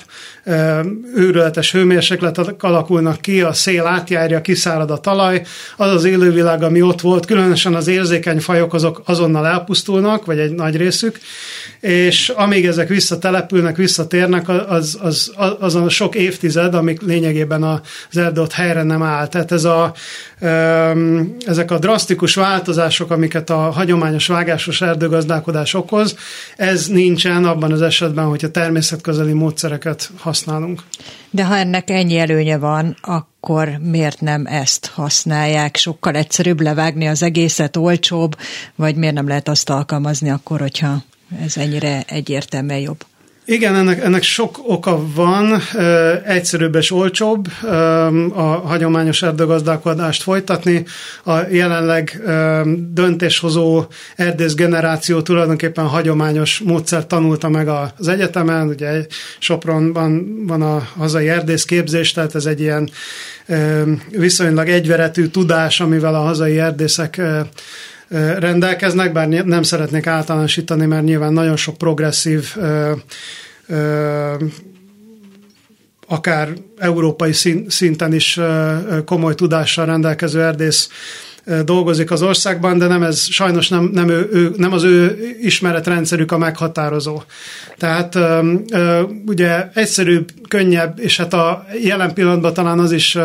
[1.15, 5.41] őrületes hőmérsékletek alakulnak ki, a szél átjárja, kiszárad a talaj,
[5.77, 10.51] az az élővilág, ami ott volt, különösen az érzékeny fajok azok azonnal elpusztulnak, vagy egy
[10.51, 11.19] nagy részük,
[11.79, 18.17] és amíg ezek visszatelepülnek, visszatérnek, az, az, az, az a sok évtized, amik lényegében az
[18.17, 19.27] erdő ott helyre nem áll.
[19.27, 19.93] Tehát ez a,
[21.45, 26.04] ezek a drasztikus változások, amiket a hagyományos vágásos erdőgazdálkodás okoz,
[26.55, 30.83] ez nincsen abban az esetben, hogyha természetközeli módszereket használunk.
[31.29, 35.75] De ha ennek ennyi előnye van, akkor miért nem ezt használják?
[35.75, 38.37] Sokkal egyszerűbb levágni az egészet, olcsóbb,
[38.75, 41.03] vagy miért nem lehet azt alkalmazni akkor, hogyha
[41.43, 43.05] ez ennyire egyértelműen jobb?
[43.47, 45.61] Igen, ennek, ennek sok oka van,
[46.25, 47.47] egyszerűbb és olcsóbb
[48.33, 50.85] a hagyományos erdőgazdálkodást folytatni.
[51.23, 52.21] A jelenleg
[52.93, 53.83] döntéshozó
[54.15, 59.05] erdész generáció tulajdonképpen hagyományos módszer tanulta meg az egyetemen, ugye
[59.39, 62.89] Sopronban van a hazai erdészképzés, tehát ez egy ilyen
[64.09, 67.21] viszonylag egyveretű tudás, amivel a hazai erdészek
[68.37, 72.55] rendelkeznek, bár nem szeretnék általánosítani, mert nyilván nagyon sok progresszív
[76.07, 77.33] akár európai
[77.67, 78.39] szinten is
[79.05, 80.89] komoly tudással rendelkező erdész
[81.63, 86.31] dolgozik az országban, de nem ez sajnos nem, nem, ő, ő, nem az ő ismeretrendszerük
[86.31, 87.21] a meghatározó.
[87.77, 88.17] Tehát
[89.25, 93.17] ugye egyszerűbb, könnyebb, és hát a jelen pillanatban talán az is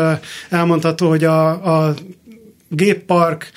[0.49, 1.49] elmondható, hogy a,
[1.87, 1.93] a
[2.69, 3.51] géppark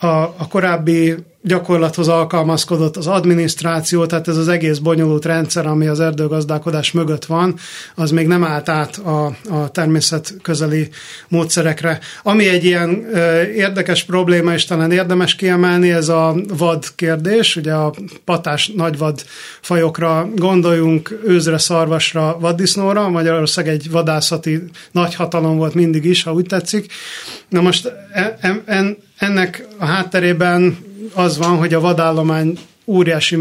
[0.00, 6.00] a, a korábbi gyakorlathoz alkalmazkodott az adminisztráció, tehát ez az egész bonyolult rendszer, ami az
[6.00, 7.54] erdőgazdálkodás mögött van,
[7.94, 10.88] az még nem állt át a, a természet közeli
[11.28, 11.98] módszerekre.
[12.22, 17.72] Ami egy ilyen ö, érdekes probléma, és talán érdemes kiemelni, ez a vad kérdés, ugye
[17.72, 19.24] a patás nagyvad
[19.60, 26.92] fajokra gondoljunk, őzre, szarvasra, vaddisznóra, Magyarország egy vadászati nagyhatalom volt mindig is, ha úgy tetszik.
[27.48, 27.92] Na most
[28.40, 33.38] en, en, ennek a hátterében az van, hogy a vadállomány óriási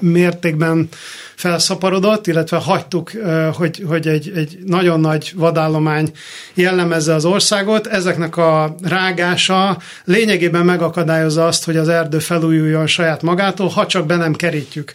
[0.00, 0.88] mértékben
[1.34, 3.10] felszaporodott, illetve hagytuk,
[3.52, 6.12] hogy, hogy egy, egy nagyon nagy vadállomány
[6.54, 7.86] jellemezze az országot.
[7.86, 14.16] Ezeknek a rágása lényegében megakadályozza azt, hogy az erdő felújuljon saját magától, ha csak be
[14.16, 14.92] nem kerítjük.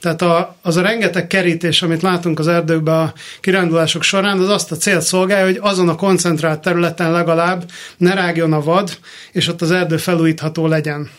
[0.00, 4.72] Tehát a, az a rengeteg kerítés, amit látunk az erdőkben a kirándulások során, az azt
[4.72, 7.64] a célt szolgálja, hogy azon a koncentrált területen legalább
[7.96, 8.98] ne rágjon a vad,
[9.32, 11.10] és ott az erdő felújítható legyen.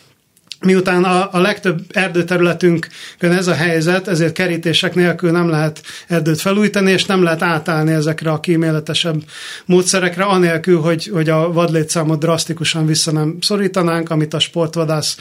[0.62, 6.90] Miután a, a legtöbb erdőterületünkön ez a helyzet, ezért kerítések nélkül nem lehet erdőt felújítani,
[6.90, 9.22] és nem lehet átállni ezekre a kíméletesebb
[9.64, 15.16] módszerekre, anélkül, hogy, hogy a vadlétszámot drasztikusan vissza nem szorítanánk, amit a sportvadász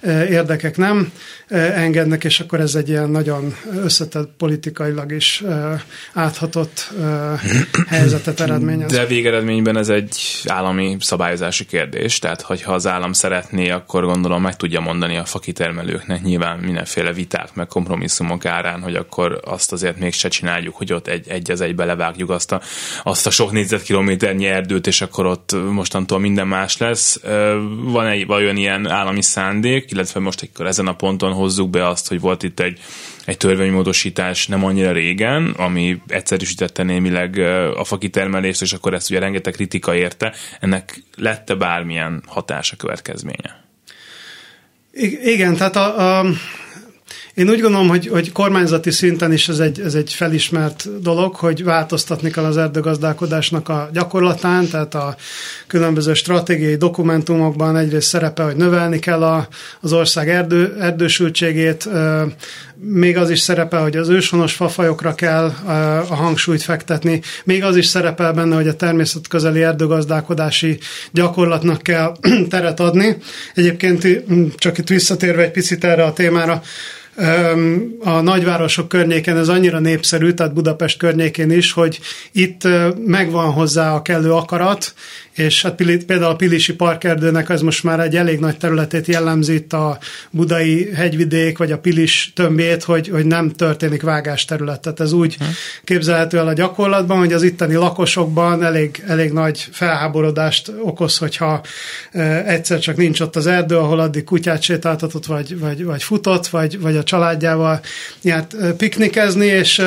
[0.00, 1.12] e, érdekek nem
[1.48, 6.92] e, engednek, és akkor ez egy ilyen nagyon összetett politikailag is e, áthatott
[7.88, 8.92] helyzetet eredményez.
[8.92, 14.56] De végeredményben ez egy állami szabályozási kérdés, tehát hogyha az állam szeretné, akkor gondolom meg
[14.56, 20.28] tudja mondani a fakitermelőknek nyilván mindenféle viták, meg kompromisszumok árán, hogy akkor azt azért mégse
[20.28, 22.60] csináljuk, hogy ott egy, egy az egybe levágjuk azt a,
[23.02, 27.20] azt a sok négyzetkilométernyi erdőt, és akkor ott mostantól minden más lesz.
[27.82, 32.08] Van egy vajon ilyen állami szándék, illetve most akkor ezen a ponton hozzuk be azt,
[32.08, 32.80] hogy volt itt egy
[33.26, 37.38] egy törvénymódosítás nem annyira régen, ami egyszerűsítette némileg
[37.76, 40.34] a fakitermelést, és akkor ezt ugye rengeteg kritika érte.
[40.60, 43.65] Ennek lette bármilyen hatása, következménye?
[45.22, 46.24] Igen, tehát a, a,
[47.36, 51.64] én úgy gondolom, hogy, hogy kormányzati szinten is ez egy, ez egy felismert dolog, hogy
[51.64, 55.16] változtatni kell az erdőgazdálkodásnak a gyakorlatán, tehát a
[55.66, 59.48] különböző stratégiai dokumentumokban egyrészt szerepe, hogy növelni kell a,
[59.80, 61.88] az ország erdő, erdősültségét,
[62.78, 65.52] még az is szerepel, hogy az őshonos fafajokra kell
[66.08, 70.78] a hangsúlyt fektetni, még az is szerepel benne, hogy a természetközeli erdőgazdálkodási
[71.12, 72.16] gyakorlatnak kell
[72.50, 73.16] teret adni.
[73.54, 74.06] Egyébként
[74.54, 76.62] csak itt visszatérve egy picit erre a témára,
[78.00, 82.00] a nagyvárosok környéken ez annyira népszerű, tehát Budapest környékén is, hogy
[82.32, 82.62] itt
[83.06, 84.94] megvan hozzá a kellő akarat,
[85.36, 89.72] és hát például a Pilisi Parkerdőnek ez most már egy elég nagy területét jellemzi itt
[89.72, 89.98] a
[90.30, 94.80] budai hegyvidék, vagy a Pilis tömbét, hogy, hogy nem történik vágás terület.
[94.80, 95.48] Tehát ez úgy hmm.
[95.84, 101.60] képzelhető el a gyakorlatban, hogy az itteni lakosokban elég, elég nagy felháborodást okoz, hogyha
[102.46, 106.80] egyszer csak nincs ott az erdő, ahol addig kutyát sétáltatott, vagy, vagy, vagy futott, vagy,
[106.80, 107.80] vagy a családjával
[108.22, 109.82] járt piknikezni, és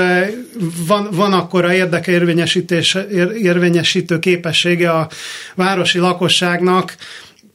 [0.88, 2.98] van, van akkor a érdekeérvényesítés,
[3.42, 5.10] érvényesítő képessége a
[5.56, 6.96] városi lakosságnak,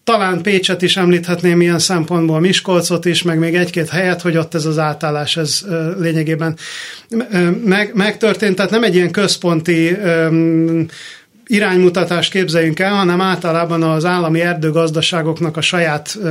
[0.04, 4.64] talán Pécset is említhetném ilyen szempontból, Miskolcot is, meg még egy-két helyet, hogy ott ez
[4.64, 5.64] az átállás ez
[5.98, 6.56] lényegében
[7.64, 8.56] meg, megtörtént.
[8.56, 10.86] Tehát nem egy ilyen központi um,
[11.46, 16.30] iránymutatást képzeljünk el, hanem általában az állami erdőgazdaságoknak a saját uh,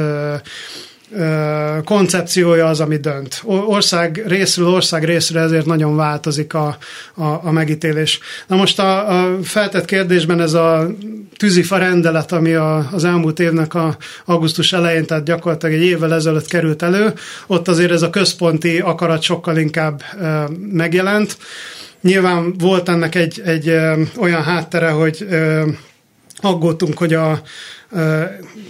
[1.84, 3.41] koncepciója az, ami dönt.
[3.45, 6.78] Ország részről ország részre ezért nagyon változik a,
[7.13, 8.19] a, a megítélés.
[8.47, 10.88] Na most a, a feltett kérdésben ez a
[11.38, 16.47] tűzifa rendelet, ami a, az elmúlt évnek a augusztus elején, tehát gyakorlatilag egy évvel ezelőtt
[16.47, 17.13] került elő,
[17.47, 21.38] ott azért ez a központi akarat sokkal inkább e, megjelent.
[22.02, 25.63] Nyilván volt ennek egy, egy e, olyan háttere, hogy e,
[26.41, 27.41] aggódtunk, hogy a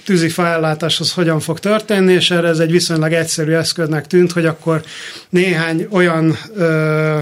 [0.06, 4.46] tűzifa ellátás az hogyan fog történni, és erre ez egy viszonylag egyszerű eszköznek tűnt, hogy
[4.46, 4.82] akkor
[5.30, 7.18] néhány olyan ö,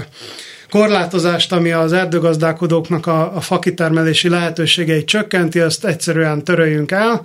[0.70, 7.22] korlátozást, ami az erdőgazdálkodóknak a, a fakitermelési lehetőségeit csökkenti, azt egyszerűen töröljünk el,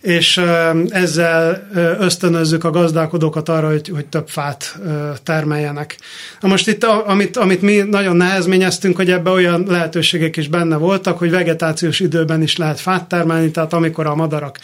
[0.00, 0.40] és
[0.88, 4.78] ezzel ösztönözzük a gazdálkodókat arra, hogy, hogy több fát
[5.22, 5.96] termeljenek.
[6.40, 11.18] Na most itt, amit, amit mi nagyon nehezményeztünk, hogy ebbe olyan lehetőségek is benne voltak,
[11.18, 14.58] hogy vegetációs időben is lehet fát termelni, tehát amikor a madarak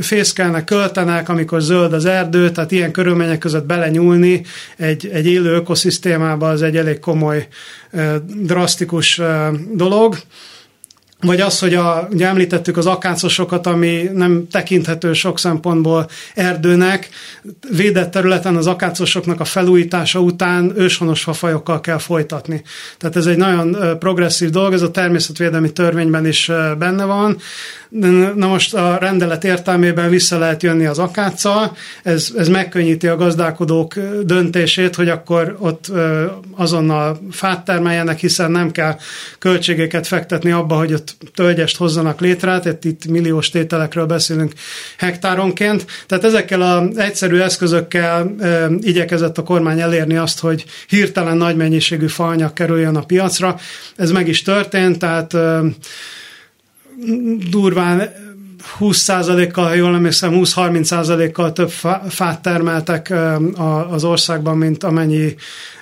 [0.00, 4.42] fészkelnek, költenek, amikor zöld az erdő, tehát ilyen körülmények között belenyúlni
[4.76, 7.48] egy, egy élő ökoszisztémába az egy elég komoly,
[8.26, 9.20] drasztikus
[9.74, 10.16] dolog.
[11.20, 17.08] Vagy az, hogy a, ugye említettük az akácosokat, ami nem tekinthető sok szempontból erdőnek,
[17.70, 22.62] védett területen az akácosoknak a felújítása után őshonos fafajokkal kell folytatni.
[22.98, 27.36] Tehát ez egy nagyon progresszív dolog, ez a természetvédelmi törvényben is benne van,
[28.34, 33.94] Na most a rendelet értelmében vissza lehet jönni az akáccal, ez, ez megkönnyíti a gazdálkodók
[34.22, 35.92] döntését, hogy akkor ott
[36.56, 38.96] azonnal fát termeljenek, hiszen nem kell
[39.38, 44.52] költségeket fektetni abba, hogy ott tölgyest hozzanak létre, tehát itt milliós tételekről beszélünk
[44.98, 45.86] hektáronként.
[46.06, 48.34] Tehát ezekkel az egyszerű eszközökkel
[48.80, 53.56] igyekezett a kormány elérni azt, hogy hirtelen nagy mennyiségű faanyag kerüljön a piacra.
[53.96, 55.36] Ez meg is történt, tehát
[57.50, 58.12] durván
[58.78, 61.70] 20%-kal, ha jól emlékszem, 20-30%-kal több
[62.08, 63.14] fát termeltek
[63.90, 65.34] az országban, mint amennyi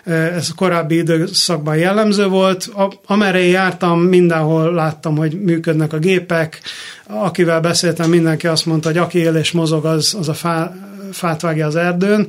[0.05, 2.71] ez a korábbi időszakban jellemző volt.
[3.07, 6.61] Amerre jártam, mindenhol láttam, hogy működnek a gépek.
[7.07, 10.73] Akivel beszéltem, mindenki azt mondta, hogy aki él és mozog, az, az a fá,
[11.13, 12.29] fát vágja az erdőn.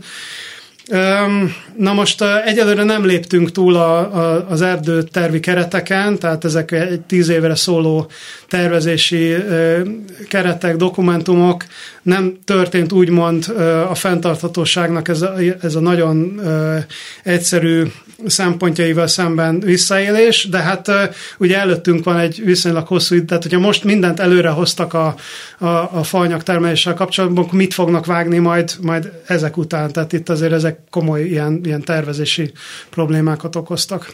[1.78, 7.02] Na most egyelőre nem léptünk túl a, a, az erdő tervi kereteken, tehát ezek egy
[7.02, 8.10] tíz évre szóló
[8.48, 9.36] tervezési
[10.28, 11.66] keretek, dokumentumok,
[12.02, 13.54] nem történt úgymond
[13.90, 16.42] a fenntarthatóságnak ez a, ez a nagyon
[17.24, 17.84] egyszerű
[18.26, 20.92] szempontjaival szemben visszaélés, de hát
[21.38, 25.16] ugye előttünk van egy viszonylag hosszú idő, tehát hogyha most mindent előre hoztak a,
[25.58, 30.30] a, a faanyag termeléssel kapcsolatban, akkor mit fognak vágni majd, majd ezek után, tehát itt
[30.30, 32.52] azért ezek komoly ilyen, ilyen tervezési
[32.90, 34.14] problémákat okoztak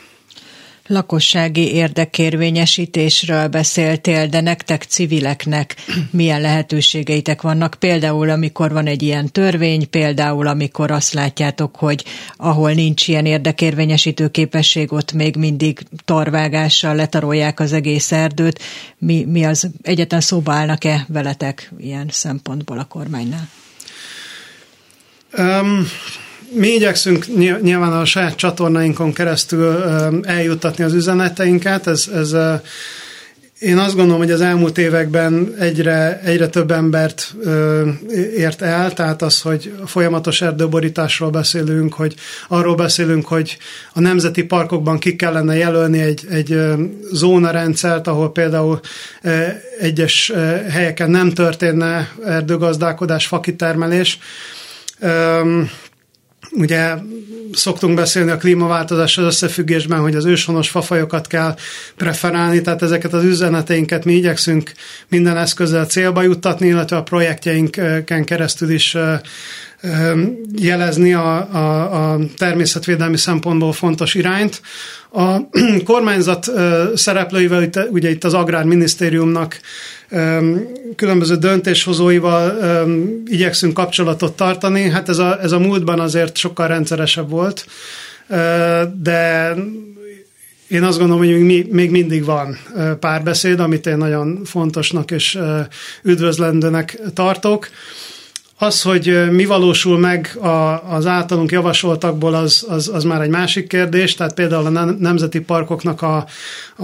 [0.88, 5.76] lakossági érdekérvényesítésről beszéltél, de nektek civileknek
[6.12, 7.76] milyen lehetőségeitek vannak?
[7.80, 12.06] Például, amikor van egy ilyen törvény, például, amikor azt látjátok, hogy
[12.38, 18.60] ahol nincs ilyen érdekérvényesítő képesség, ott még mindig torvágással letarolják az egész erdőt.
[18.98, 23.50] Mi, mi az egyetlen szóba állnak-e veletek ilyen szempontból a kormánynál?
[25.38, 25.88] Um,
[26.54, 27.26] mi igyekszünk
[27.62, 29.84] nyilván a saját csatornáinkon keresztül
[30.24, 31.88] eljuttatni az üzeneteinket.
[31.88, 32.36] Ez, ez
[33.64, 37.90] én azt gondolom, hogy az elmúlt években egyre, egyre több embert ö,
[38.36, 42.16] ért el, tehát az, hogy folyamatos erdőborításról beszélünk, hogy
[42.48, 43.58] arról beszélünk, hogy
[43.94, 46.60] a nemzeti parkokban ki kellene jelölni egy, egy
[47.12, 48.80] zónarendszert, ahol például
[49.22, 49.44] ö,
[49.80, 50.38] egyes ö,
[50.70, 54.20] helyeken nem történne erdőgazdálkodás, fakitermelés.
[55.00, 55.62] Ö,
[56.56, 56.96] Ugye
[57.54, 61.56] szoktunk beszélni a klímaváltozás összefüggésben, hogy az őshonos fafajokat kell
[61.96, 64.72] preferálni, tehát ezeket az üzeneteinket mi igyekszünk
[65.10, 68.98] minden eszközzel célba juttatni, illetve a projektjeinken keresztül is
[70.56, 74.62] jelezni a, a, a természetvédelmi szempontból fontos irányt.
[75.12, 75.38] A
[75.86, 76.52] kormányzat
[76.96, 79.60] szereplőivel, ugye itt az Agrárminisztériumnak
[80.96, 82.60] különböző döntéshozóival
[83.26, 84.90] igyekszünk kapcsolatot tartani.
[84.90, 87.66] Hát ez a, ez a múltban azért sokkal rendszeresebb volt,
[89.02, 89.54] de
[90.68, 92.58] én azt gondolom, hogy még, mindig van
[93.00, 95.40] párbeszéd, amit én nagyon fontosnak és
[96.04, 97.70] üdvözlendőnek tartok.
[98.64, 100.48] Az, hogy mi valósul meg a,
[100.94, 106.02] az általunk javasoltakból, az, az, az már egy másik kérdés, tehát például a nemzeti parkoknak
[106.02, 106.16] a,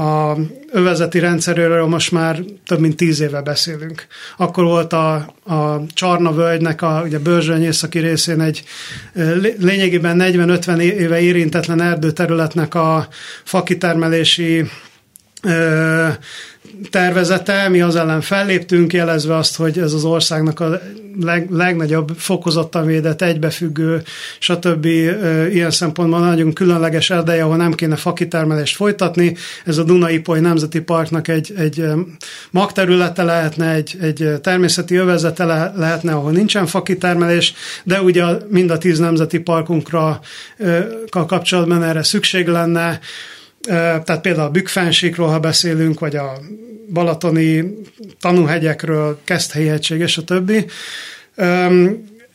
[0.01, 0.37] a
[0.71, 4.07] övezeti rendszeréről most már több mint tíz éve beszélünk.
[4.37, 5.13] Akkor volt a,
[5.45, 8.63] a Csarna völgynek, a ugye Börzsöny északi részén egy
[9.59, 13.07] lényegében 40-50 éve érintetlen erdőterületnek a
[13.43, 14.65] fakitermelési
[16.89, 20.81] tervezete, mi az ellen felléptünk, jelezve azt, hogy ez az országnak a
[21.19, 24.01] leg, legnagyobb fokozottan védett, egybefüggő,
[24.39, 24.85] stb.
[25.51, 29.35] ilyen szempontból nagyon különleges erdeje, ahol nem kéne fakitermelést folytatni.
[29.65, 31.83] Ez a Dunai-Poly Nemzeti Parknak egy, egy
[32.51, 38.99] magterülete lehetne, egy, egy természeti övezete lehetne, ahol nincsen fakitermelés, de ugye mind a tíz
[38.99, 40.19] nemzeti parkunkra
[41.09, 42.99] kapcsolatban erre szükség lenne
[43.61, 46.39] tehát például a Bükkfensíkról, ha beszélünk, vagy a
[46.93, 47.73] balatoni
[48.19, 50.65] tanúhegyekről, Keszthelyi hegység és a többi.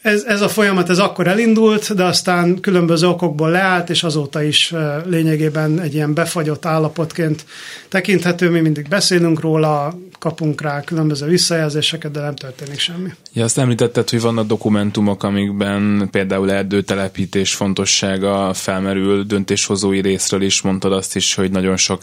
[0.05, 4.75] Ez, ez a folyamat ez akkor elindult, de aztán különböző okokból leállt, és azóta is
[5.05, 7.45] lényegében egy ilyen befagyott állapotként
[7.89, 8.51] tekinthető.
[8.51, 9.95] Mi mindig beszélünk róla,
[10.25, 13.09] kapunk rá különböző visszajelzéseket, de nem történik semmi.
[13.33, 20.93] Ja, azt említetted, hogy vannak dokumentumok, amikben például erdőtelepítés fontossága felmerül döntéshozói részről is, mondtad
[20.93, 22.01] azt is, hogy nagyon sok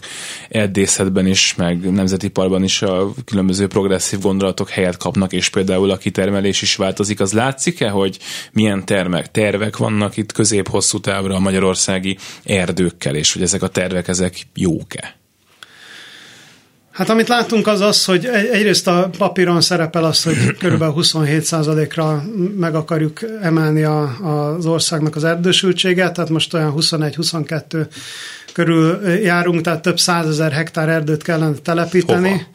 [0.48, 5.96] erdészetben is, meg nemzeti parban is a különböző progresszív gondolatok helyet kapnak, és például a
[5.96, 7.20] kitermelés is változik.
[7.20, 8.18] Az látszik-e, hogy
[8.52, 14.08] milyen termek, tervek vannak itt közép-hosszú távra a magyarországi erdőkkel, és hogy ezek a tervek,
[14.08, 15.20] ezek jók-e?
[16.92, 20.82] Hát amit látunk az az, hogy egyrészt a papíron szerepel az, hogy kb.
[20.82, 22.24] 27%-ra
[22.56, 24.02] meg akarjuk emelni a,
[24.56, 27.86] az országnak az erdősültséget, tehát most olyan 21-22
[28.52, 32.28] körül járunk, tehát több százezer hektár erdőt kellene telepíteni.
[32.28, 32.46] Hova?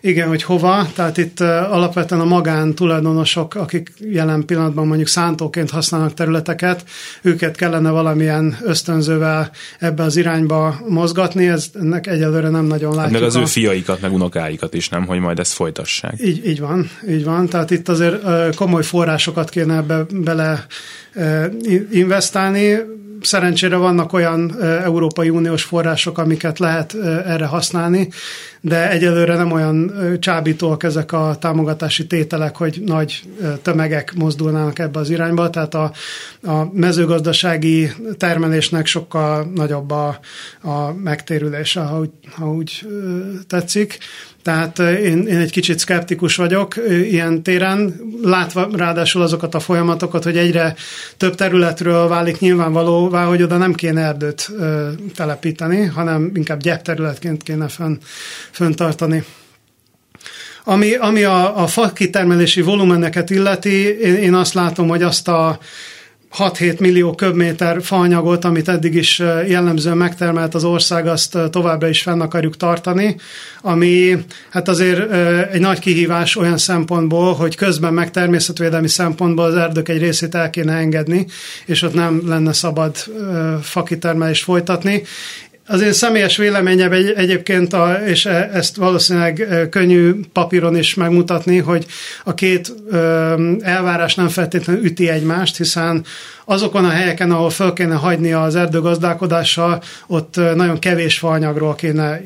[0.00, 0.88] Igen, hogy hova.
[0.94, 6.84] Tehát itt alapvetően a magán tulajdonosok, akik jelen pillanatban mondjuk szántóként használnak területeket,
[7.22, 13.12] őket kellene valamilyen ösztönzővel ebbe az irányba mozgatni, ez ennek egyelőre nem nagyon látjuk.
[13.12, 13.40] Meg az a...
[13.40, 16.14] ő fiaikat, meg unokáikat is, nem, hogy majd ezt folytassák.
[16.24, 17.48] Így, így van, így van.
[17.48, 20.66] Tehát itt azért komoly forrásokat kéne ebbe bele
[21.90, 22.78] investálni
[23.26, 26.94] szerencsére vannak olyan Európai Uniós források, amiket lehet
[27.26, 28.08] erre használni,
[28.66, 33.22] de egyelőre nem olyan csábítóak ezek a támogatási tételek, hogy nagy
[33.62, 35.92] tömegek mozdulnának ebbe az irányba, tehát a,
[36.42, 40.18] a mezőgazdasági termelésnek sokkal nagyobb a,
[40.62, 42.86] a megtérülése, ha úgy, ha úgy
[43.46, 43.98] tetszik.
[44.46, 50.36] Tehát én, én egy kicsit szkeptikus vagyok ilyen téren, látva ráadásul azokat a folyamatokat, hogy
[50.36, 50.74] egyre
[51.16, 57.68] több területről válik nyilvánvalóvá, hogy oda nem kéne erdőt ö, telepíteni, hanem inkább gyepterületként kéne
[57.68, 57.96] fönn,
[58.56, 59.24] föntartani.
[60.64, 65.58] Ami, ami a, a fakitermelési volumeneket illeti, én, én azt látom, hogy azt a
[66.38, 72.20] 6-7 millió köbméter faanyagot, amit eddig is jellemzően megtermelt az ország, azt továbbra is fenn
[72.20, 73.16] akarjuk tartani,
[73.62, 74.16] ami
[74.50, 75.12] hát azért
[75.52, 80.50] egy nagy kihívás olyan szempontból, hogy közben meg természetvédelmi szempontból az erdők egy részét el
[80.50, 81.26] kéne engedni,
[81.66, 82.96] és ott nem lenne szabad
[83.62, 85.02] fakitermelést folytatni,
[85.66, 91.58] az én személyes véleményem egy, egyébként, a, és e, ezt valószínűleg könnyű papíron is megmutatni,
[91.58, 91.86] hogy
[92.24, 96.04] a két ö, elvárás nem feltétlenül üti egymást, hiszen
[96.44, 102.20] azokon a helyeken, ahol föl kéne hagyni az erdőgazdálkodással, ott nagyon kevés faanyagról kéne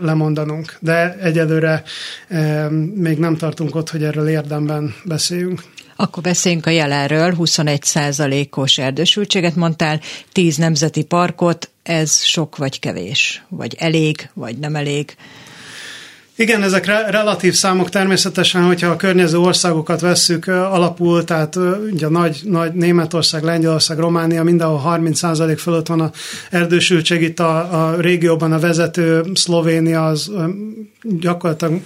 [0.00, 0.76] lemondanunk.
[0.80, 1.82] De egyelőre
[2.28, 5.62] ö, még nem tartunk ott, hogy erről érdemben beszéljünk.
[6.00, 10.00] Akkor beszéljünk a jelenről, 21 százalékos erdősültséget mondtál,
[10.32, 13.44] 10 nemzeti parkot, ez sok vagy kevés?
[13.48, 15.16] Vagy elég, vagy nem elég?
[16.40, 21.56] Igen, ezek re- relatív számok természetesen, hogyha a környező országokat vesszük alapul, tehát
[21.92, 26.10] ugye nagy, nagy Németország, Lengyelország, Románia, mindenhol 30% fölött van a
[26.50, 30.30] erdősültség, itt a, a régióban a vezető Szlovénia az
[31.02, 31.80] gyakorlatilag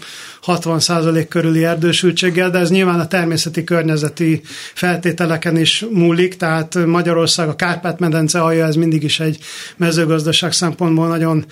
[0.46, 4.40] 60% körüli erdősültséggel, de ez nyilván a természeti környezeti
[4.74, 9.38] feltételeken is múlik, tehát Magyarország, a Kárpát-medence alja, ez mindig is egy
[9.76, 11.44] mezőgazdaság szempontból nagyon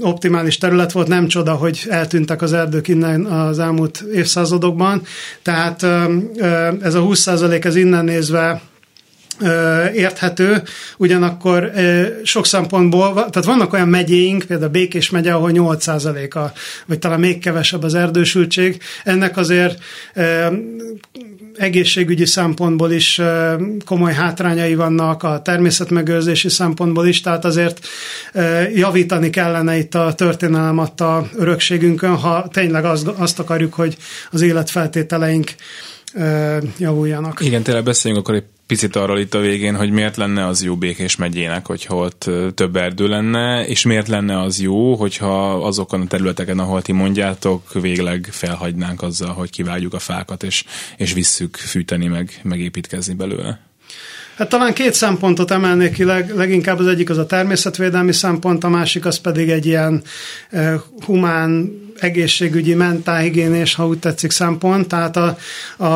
[0.00, 1.86] optimális terület volt, nem csoda, hogy
[2.20, 5.02] eltűntek az erdők innen az elmúlt évszázadokban,
[5.42, 5.82] tehát
[6.82, 8.60] ez a 20% ez innen nézve
[9.94, 10.62] érthető,
[10.96, 11.70] ugyanakkor
[12.22, 16.52] sok szempontból, tehát vannak olyan megyéink, például Békés megye, ahol 8% a,
[16.86, 18.82] vagy talán még kevesebb az erdősültség.
[19.04, 19.78] Ennek azért
[21.56, 23.20] egészségügyi szempontból is
[23.84, 27.86] komoly hátrányai vannak, a természetmegőrzési szempontból is, tehát azért
[28.74, 33.96] javítani kellene itt a történelem adta örökségünkön, ha tényleg azt, azt akarjuk, hogy
[34.30, 35.54] az életfeltételeink
[36.78, 37.40] javuljanak.
[37.40, 40.76] Igen, tényleg beszéljünk akkor egy picit arról itt a végén, hogy miért lenne az jó
[40.76, 46.06] Békés megyének, hogyha ott több erdő lenne, és miért lenne az jó, hogyha azokon a
[46.06, 50.64] területeken, ahol ti mondjátok, végleg felhagynánk azzal, hogy kivágjuk a fákat, és,
[50.96, 53.60] és visszük fűteni, meg, megépítkezni belőle.
[54.36, 58.68] Hát talán két szempontot emelnék ki, leg, leginkább az egyik az a természetvédelmi szempont, a
[58.68, 60.02] másik az pedig egy ilyen
[60.52, 64.88] uh, humán egészségügyi, mentálhigiénés, ha úgy tetszik szempont.
[64.88, 65.36] Tehát a,
[65.76, 65.86] a,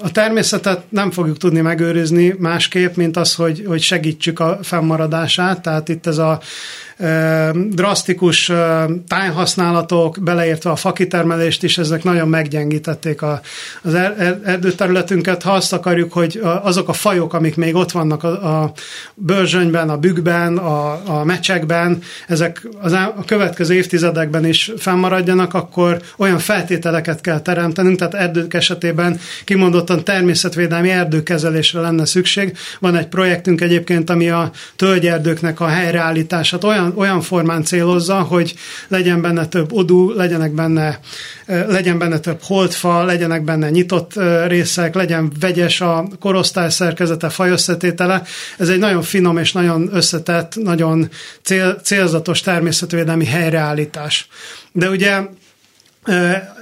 [0.00, 5.62] a természetet nem fogjuk tudni megőrizni másképp, mint az, hogy, hogy segítsük a fennmaradását.
[5.62, 6.40] Tehát itt ez a
[7.68, 8.52] drasztikus
[9.08, 13.40] tájhasználatok, beleértve a fakitermelést is, ezek nagyon meggyengítették a,
[13.82, 15.42] az er, er, erdőterületünket.
[15.42, 18.72] Ha azt akarjuk, hogy azok a fajok, amik még ott vannak a, a
[19.14, 26.38] bőrzsönyben, a bükkben, a, a mecsekben, ezek az, a következő évtizedekben is fennmaradjanak, akkor olyan
[26.38, 32.56] feltételeket kell teremtenünk, tehát erdők esetében kimondottan természetvédelmi erdőkezelésre lenne szükség.
[32.78, 38.54] Van egy projektünk egyébként, ami a tölgyerdőknek a helyreállítását olyan olyan, formán célozza, hogy
[38.88, 41.00] legyen benne több odú, legyenek benne,
[41.46, 44.12] legyen benne több holdfa, legyenek benne nyitott
[44.46, 48.22] részek, legyen vegyes a korosztály szerkezete, fajösszetétele.
[48.58, 51.08] Ez egy nagyon finom és nagyon összetett, nagyon
[51.42, 54.28] cél, célzatos természetvédelmi helyreállítás.
[54.72, 55.20] De ugye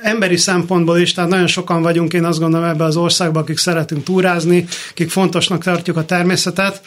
[0.02, 4.04] emberi szempontból is, tehát nagyon sokan vagyunk, én azt gondolom ebbe az országban, akik szeretünk
[4.04, 6.80] túrázni, akik fontosnak tartjuk a természetet,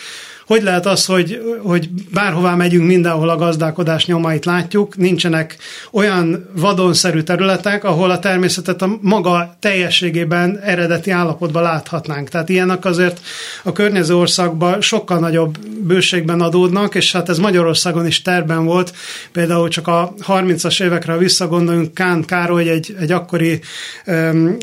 [0.51, 5.57] hogy lehet az, hogy, hogy bárhová megyünk, mindenhol a gazdálkodás nyomait látjuk, nincsenek
[5.91, 12.29] olyan vadonszerű területek, ahol a természetet a maga teljességében eredeti állapotban láthatnánk.
[12.29, 13.21] Tehát ilyenek azért
[13.63, 18.93] a környező országban sokkal nagyobb bőségben adódnak, és hát ez Magyarországon is terben volt.
[19.31, 23.59] Például csak a 30-as évekre visszagondoljunk, Kán Károly egy, egy akkori,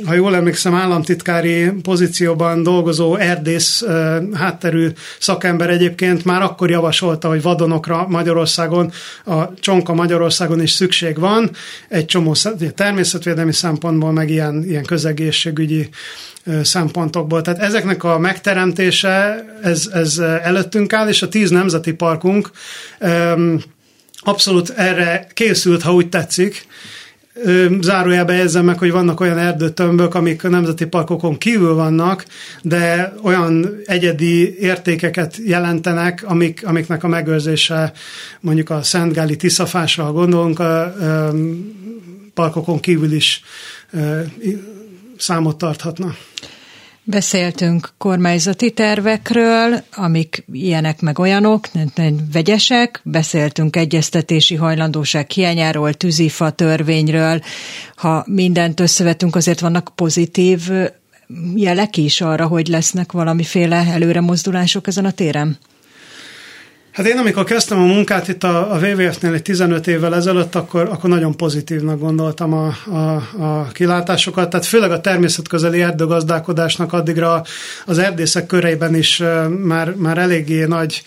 [0.07, 3.84] ha jól emlékszem, államtitkári pozícióban dolgozó erdész
[4.32, 8.93] hátterű szakember egyébként már akkor javasolta, hogy vadonokra Magyarországon,
[9.24, 11.51] a csonka Magyarországon is szükség van,
[11.89, 12.35] egy csomó
[12.74, 15.89] természetvédelmi szempontból, meg ilyen, ilyen közegészségügyi
[16.62, 17.43] szempontokból.
[17.43, 22.51] Tehát ezeknek a megteremtése, ez, ez előttünk áll, és a tíz nemzeti parkunk
[24.20, 26.66] abszolút erre készült, ha úgy tetszik,
[27.80, 32.26] zárójelbe érzem meg, hogy vannak olyan erdőtömbök, amik a nemzeti parkokon kívül vannak,
[32.62, 37.93] de olyan egyedi értékeket jelentenek, amik, amiknek a megőrzése
[38.41, 41.34] mondjuk a Szentgáli Tiszafásra, ha gondolunk, a, a
[42.34, 43.43] parkokon kívül is
[45.18, 46.14] számot tarthatna.
[47.11, 51.68] Beszéltünk kormányzati tervekről, amik ilyenek meg olyanok,
[52.32, 57.40] vegyesek, beszéltünk egyeztetési hajlandóság hiányáról, tűzifa törvényről.
[57.96, 60.70] Ha mindent összevetünk, azért vannak pozitív
[61.54, 65.59] jelek is arra, hogy lesznek valamiféle előremozdulások ezen a téren?
[66.99, 70.88] Hát én amikor kezdtem a munkát itt a, a WWF-nél egy 15 évvel ezelőtt, akkor,
[70.90, 77.42] akkor nagyon pozitívnak gondoltam a, a, a kilátásokat, tehát főleg a természetközeli erdőgazdálkodásnak addigra
[77.86, 79.22] az erdészek körében is
[79.62, 81.03] már, már eléggé nagy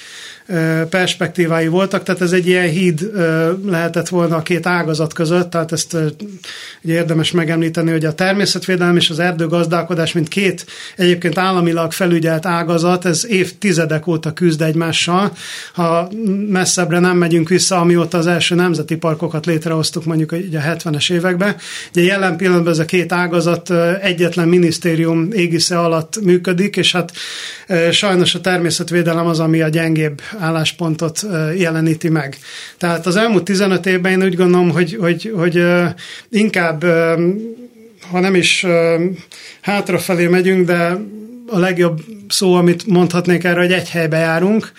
[0.89, 3.11] perspektívái voltak, tehát ez egy ilyen híd
[3.65, 5.97] lehetett volna a két ágazat között, tehát ezt
[6.83, 13.05] ugye érdemes megemlíteni, hogy a természetvédelem és az erdőgazdálkodás, mint két egyébként államilag felügyelt ágazat,
[13.05, 15.31] ez évtizedek óta küzd egymással.
[15.73, 16.09] Ha
[16.49, 21.55] messzebbre nem megyünk vissza, amióta az első nemzeti parkokat létrehoztuk mondjuk ugye a 70-es években,
[21.95, 23.71] ugye jelen pillanatban ez a két ágazat
[24.01, 27.11] egyetlen minisztérium égisze alatt működik, és hát
[27.91, 31.25] sajnos a természetvédelem az, ami a gyengébb álláspontot
[31.57, 32.37] jeleníti meg.
[32.77, 35.63] Tehát az elmúlt 15 évben én úgy gondolom, hogy, hogy, hogy
[36.29, 36.83] inkább
[38.11, 38.65] ha nem is
[39.61, 40.97] hátrafelé megyünk, de
[41.51, 44.71] a legjobb szó, amit mondhatnék erre, hogy egy helybe járunk,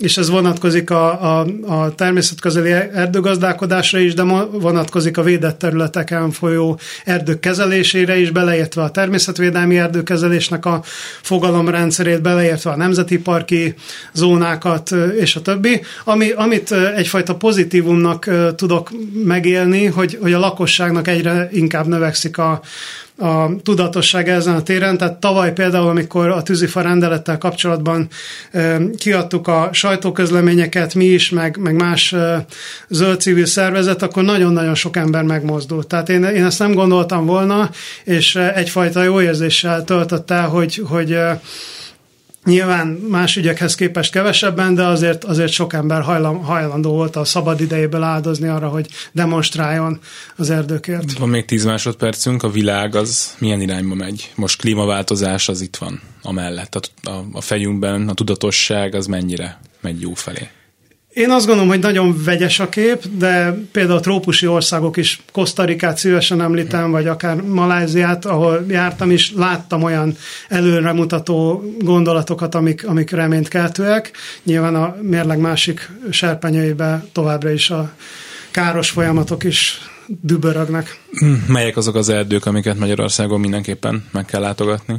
[0.00, 4.22] és ez vonatkozik a, a, a természetközeli erdőgazdálkodásra is, de
[4.52, 10.82] vonatkozik a védett területeken folyó erdők kezelésére is, beleértve a természetvédelmi erdőkezelésnek a
[11.22, 13.74] fogalomrendszerét, beleértve a nemzeti parki
[14.12, 18.90] zónákat és a többi, ami, amit egyfajta pozitívumnak tudok
[19.24, 22.60] megélni, hogy, hogy a lakosságnak egyre inkább növekszik a,
[23.20, 24.96] a tudatosság ezen a téren.
[24.96, 28.08] Tehát tavaly például, amikor a tűzifa rendelettel kapcsolatban
[28.98, 32.14] kiadtuk a sajtóközleményeket, mi is, meg, meg más
[32.88, 35.86] zöld civil szervezet, akkor nagyon-nagyon sok ember megmozdult.
[35.86, 37.70] Tehát én, én ezt nem gondoltam volna,
[38.04, 41.18] és egyfajta jó érzéssel töltött el, hogy, hogy
[42.44, 47.60] Nyilván más ügyekhez képest kevesebben, de azért, azért sok ember hajlam, hajlandó volt a szabad
[47.60, 50.00] idejéből áldozni arra, hogy demonstráljon
[50.36, 51.18] az erdőkért.
[51.18, 54.32] Van még 10 másodpercünk, a világ az milyen irányba megy?
[54.34, 60.00] Most klímaváltozás az itt van amellett, a, a, a fejünkben, a tudatosság az mennyire megy
[60.00, 60.48] jó felé?
[61.20, 65.98] Én azt gondolom, hogy nagyon vegyes a kép, de például a trópusi országok is, Kosztarikát
[65.98, 70.16] szívesen említem, vagy akár Maláziát, ahol jártam is, láttam olyan
[70.48, 74.10] előremutató gondolatokat, amik, amik reménykeltőek.
[74.42, 77.92] Nyilván a mérleg másik serpenyőibe továbbra is a
[78.50, 81.00] káros folyamatok is dübörögnek.
[81.46, 84.96] Melyek azok az erdők, amiket Magyarországon mindenképpen meg kell látogatni?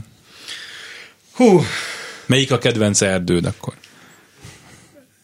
[1.33, 1.61] Hú.
[2.25, 3.73] Melyik a kedvenc erdőd akkor?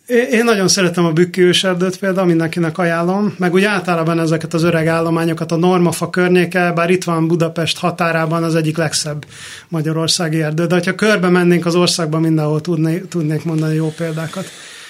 [0.08, 4.88] Én nagyon szeretem a bükki őserdőt például, mindenkinek ajánlom, meg úgy általában ezeket az öreg
[4.88, 9.26] állományokat, a Normafa környéke, bár itt van Budapest határában az egyik legszebb
[9.68, 14.46] magyarországi erdő, de ha körbe mennénk az országban, mindenhol tudnék, tudnék mondani jó példákat.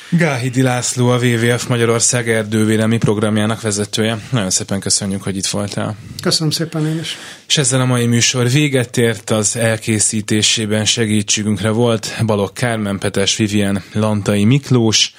[0.10, 4.20] Gáhidi László, a WWF Magyarország erdővédelmi programjának vezetője.
[4.32, 5.96] Nagyon szépen köszönjük, hogy itt voltál.
[6.22, 7.18] Köszönöm szépen én is.
[7.48, 13.84] És ezzel a mai műsor véget ért, az elkészítésében segítségünkre volt Balok Kármen, Petes Vivien,
[13.94, 15.14] Lantai Miklós,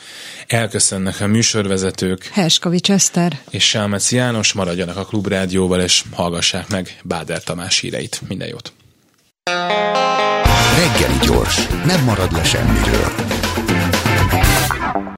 [0.47, 2.31] elköszönnek a műsorvezetők.
[2.33, 3.39] Herskovics Eszter.
[3.51, 8.21] És Sálmec János, maradjanak a Klubrádióval, és hallgassák meg Báder Tamás híreit.
[8.29, 8.73] Minden jót!
[10.77, 13.13] Reggeli gyors, nem marad le semmiről.